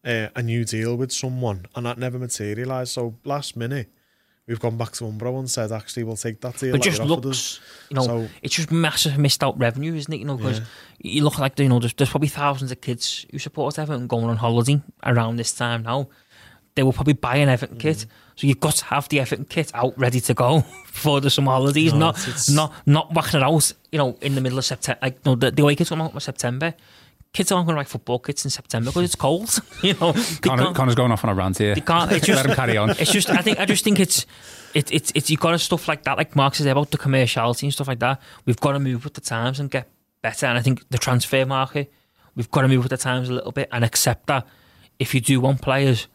[0.04, 2.92] uh, a new deal with someone, and that never materialised.
[2.92, 3.88] So last minute,
[4.48, 6.72] we've gone back to Umbro and said, actually, we'll take that deal.
[6.74, 10.18] But just looks, you know, So- it's just massive missed out revenue, isn't it?
[10.20, 10.66] You know, because Yeah.
[11.00, 14.26] you look like you know, there's, there's probably thousands of kids who support Everton going
[14.26, 16.10] on holiday around this time now.
[16.76, 17.88] They will probably buy an Everton Mm-hmm.
[17.88, 18.06] kit,
[18.38, 21.52] so you've got to have the Everton kit out ready to go for the summer
[21.52, 21.92] holidays.
[21.94, 24.66] No, not it's- it's- not not whacking it out, you know, in the middle of
[24.66, 25.00] September.
[25.02, 26.74] Like no, the, the away kits come out in September.
[27.34, 29.58] Kids aren't going to write football kits in September because it's cold.
[29.84, 31.74] You know, Connor, Connor's going off on a rant here.
[31.76, 32.12] they can't.
[32.12, 32.90] It's just, Let him carry on.
[32.92, 33.30] It's just.
[33.30, 33.60] I think.
[33.60, 34.26] I just think it's.
[34.74, 35.12] It, it's.
[35.16, 35.30] It's.
[35.30, 38.00] You got to stuff like that, like Mark says about the commerciality and stuff like
[38.00, 38.22] that.
[38.46, 39.88] We've got to move with the times and get
[40.22, 40.46] better.
[40.46, 41.92] And I think the transfer market,
[42.36, 44.46] we've got to move with the times a little bit and accept that
[45.00, 46.08] if you do want players,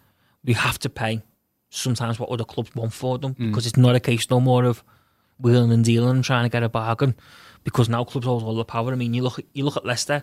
[0.45, 1.23] we have to pay
[1.71, 3.49] sometimes what other clubs want for them Mm.
[3.49, 4.85] because it's not a case no more of
[5.41, 7.14] wheeling and dealing and trying to get a bargain
[7.64, 8.93] because now clubs hold all the power.
[8.93, 9.41] I mean, you look.
[9.55, 10.23] You look at Leicester.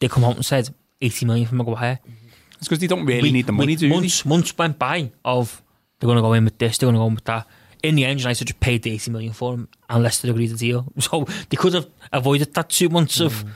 [0.00, 0.68] They come out and said
[1.00, 1.98] eighty million for Maguire
[2.58, 5.62] It's because they don't really need the money, do months, months went by of
[5.98, 7.46] they're going to go in with this, they're going to go in with that.
[7.82, 10.56] In the end, United just paid the 80 million for him and Leicester agreed the
[10.56, 10.92] deal.
[11.00, 13.50] So they could have avoided that two months of Mm.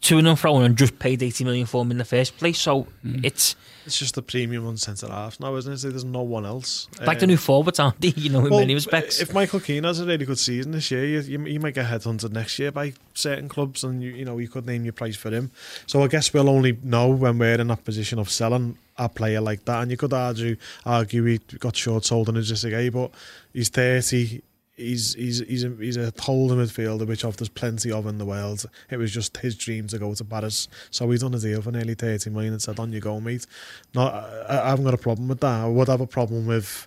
[0.00, 2.58] To and fro and just paid 80 million for him in the first place.
[2.58, 5.78] So it's It's just the premium on centre half now, isn't it?
[5.78, 6.88] So there's no one else.
[7.06, 8.08] like the Um, new forwards, aren't they?
[8.16, 9.20] You know, in well, many respects.
[9.20, 11.86] If Michael Keane has a really good season this year, you, you, you might get
[11.86, 15.16] headhunted next year by certain clubs, and you, you know you could name your price
[15.16, 15.50] for him.
[15.86, 19.40] So I guess we'll only know when we're in that position of selling a player
[19.40, 19.82] like that.
[19.82, 23.12] And you could argue argue he got short sold in Idrissa Gueye, but
[23.52, 24.42] he's thirty.
[24.76, 28.26] He's he's he's a, he's a holding midfielder, which of there's plenty of in the
[28.26, 28.66] world.
[28.90, 31.72] It was just his dream to go to Paris, so he's done a deal for
[31.72, 33.46] nearly thirty million and said, "On you go, mate."
[33.94, 35.64] Not, I, I haven't got a problem with that.
[35.64, 36.86] I would have a problem with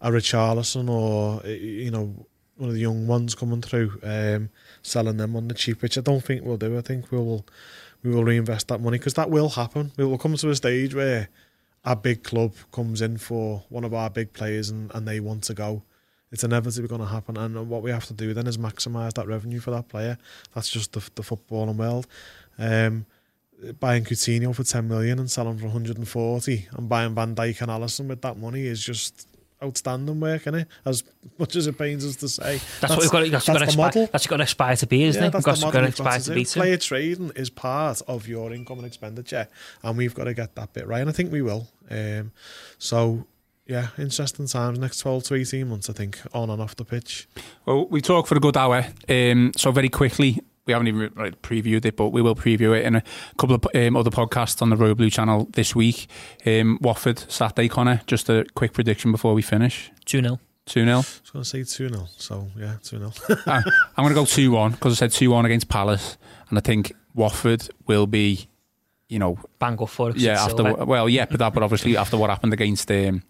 [0.00, 2.26] a Richarlison or you know
[2.56, 4.50] one of the young ones coming through, um,
[4.82, 6.78] selling them on the cheap, which I don't think we'll do.
[6.78, 7.44] I think we will
[8.04, 9.92] we will reinvest that money because that will happen.
[9.96, 11.30] We will come to a stage where
[11.84, 15.42] a big club comes in for one of our big players and, and they want
[15.44, 15.82] to go.
[16.34, 19.26] It's inevitably going to happen, and what we have to do then is maximise that
[19.28, 20.18] revenue for that player.
[20.54, 22.06] That's just the, the footballing world.
[22.58, 23.06] Um,
[23.78, 28.08] buying Coutinho for 10 million and selling for 140 and buying Van Dijk and Alisson
[28.08, 29.28] with that money is just
[29.62, 30.68] outstanding work, isn't it?
[30.84, 31.04] As
[31.38, 32.60] much as it pains us to say.
[32.80, 33.30] that's, what we've got.
[33.30, 34.08] That's, that's got to the aspire, model.
[34.12, 35.30] that's got to aspire to be, isn't Yeah, it?
[35.32, 36.44] that's We've the got model to got aspire to to be.
[36.44, 39.46] Player trading is part of your income and expenditure,
[39.84, 41.00] and we've got to get that bit right.
[41.00, 41.68] And I think we will.
[41.90, 42.32] Um,
[42.78, 43.24] so,
[43.66, 47.26] yeah, interesting times next 12 to 18 months, I think, on and off the pitch.
[47.66, 48.86] Well, we talked for a good hour.
[49.08, 52.84] Um, so very quickly, we haven't even like, previewed it, but we will preview it
[52.86, 53.02] in a
[53.38, 56.06] couple of um, other podcasts on the Royal Blue channel this week.
[56.46, 58.00] Um, Watford Saturday, Connor.
[58.06, 59.90] Just a quick prediction before we finish.
[60.06, 60.38] 2 0.
[60.66, 60.92] 2 0.
[60.94, 62.06] I was going to say 2 0.
[62.16, 63.12] So, yeah, 2 0.
[63.46, 63.62] I'm
[63.98, 66.16] going to go 2 1 because I said 2 1 against Palace.
[66.48, 68.48] And I think Watford will be,
[69.10, 70.14] you know, Bang up for it.
[70.14, 70.84] 'cause yeah, after Silva.
[70.86, 73.22] well, yeah, but that, but obviously after what happened against um,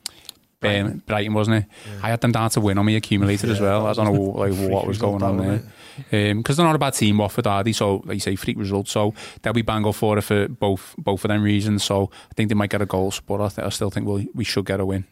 [0.65, 1.03] Brighton.
[1.07, 1.67] Brighton, wasn't it?
[2.03, 3.87] I had them down to win on me accumulated as well.
[3.87, 5.63] I don't know like, what was going on there
[6.11, 7.73] because they're not a bad team, Watford are they?
[7.73, 8.91] So like you say, freak results.
[8.91, 11.85] So they'll be bang up for it for both both of them reasons.
[11.85, 14.29] So I think they might get a goal, but I, th- I still think we
[14.35, 15.05] we should get a win.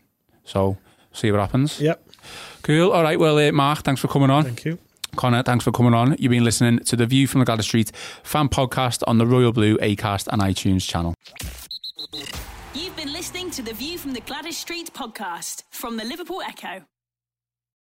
[0.44, 0.76] So
[1.12, 1.80] see what happens.
[1.80, 2.05] yep.
[2.62, 2.92] Cool.
[2.92, 3.18] All right.
[3.18, 4.44] Well, uh, Mark, thanks for coming on.
[4.44, 4.78] Thank you.
[5.16, 6.16] Connor, thanks for coming on.
[6.18, 7.92] You've been listening to the View from the Gwladys Street
[8.22, 11.14] fan podcast on the Royal Blue Acast and iTunes channel.
[13.53, 16.86] To the View from the Gwladys Street podcast from the Liverpool Echo.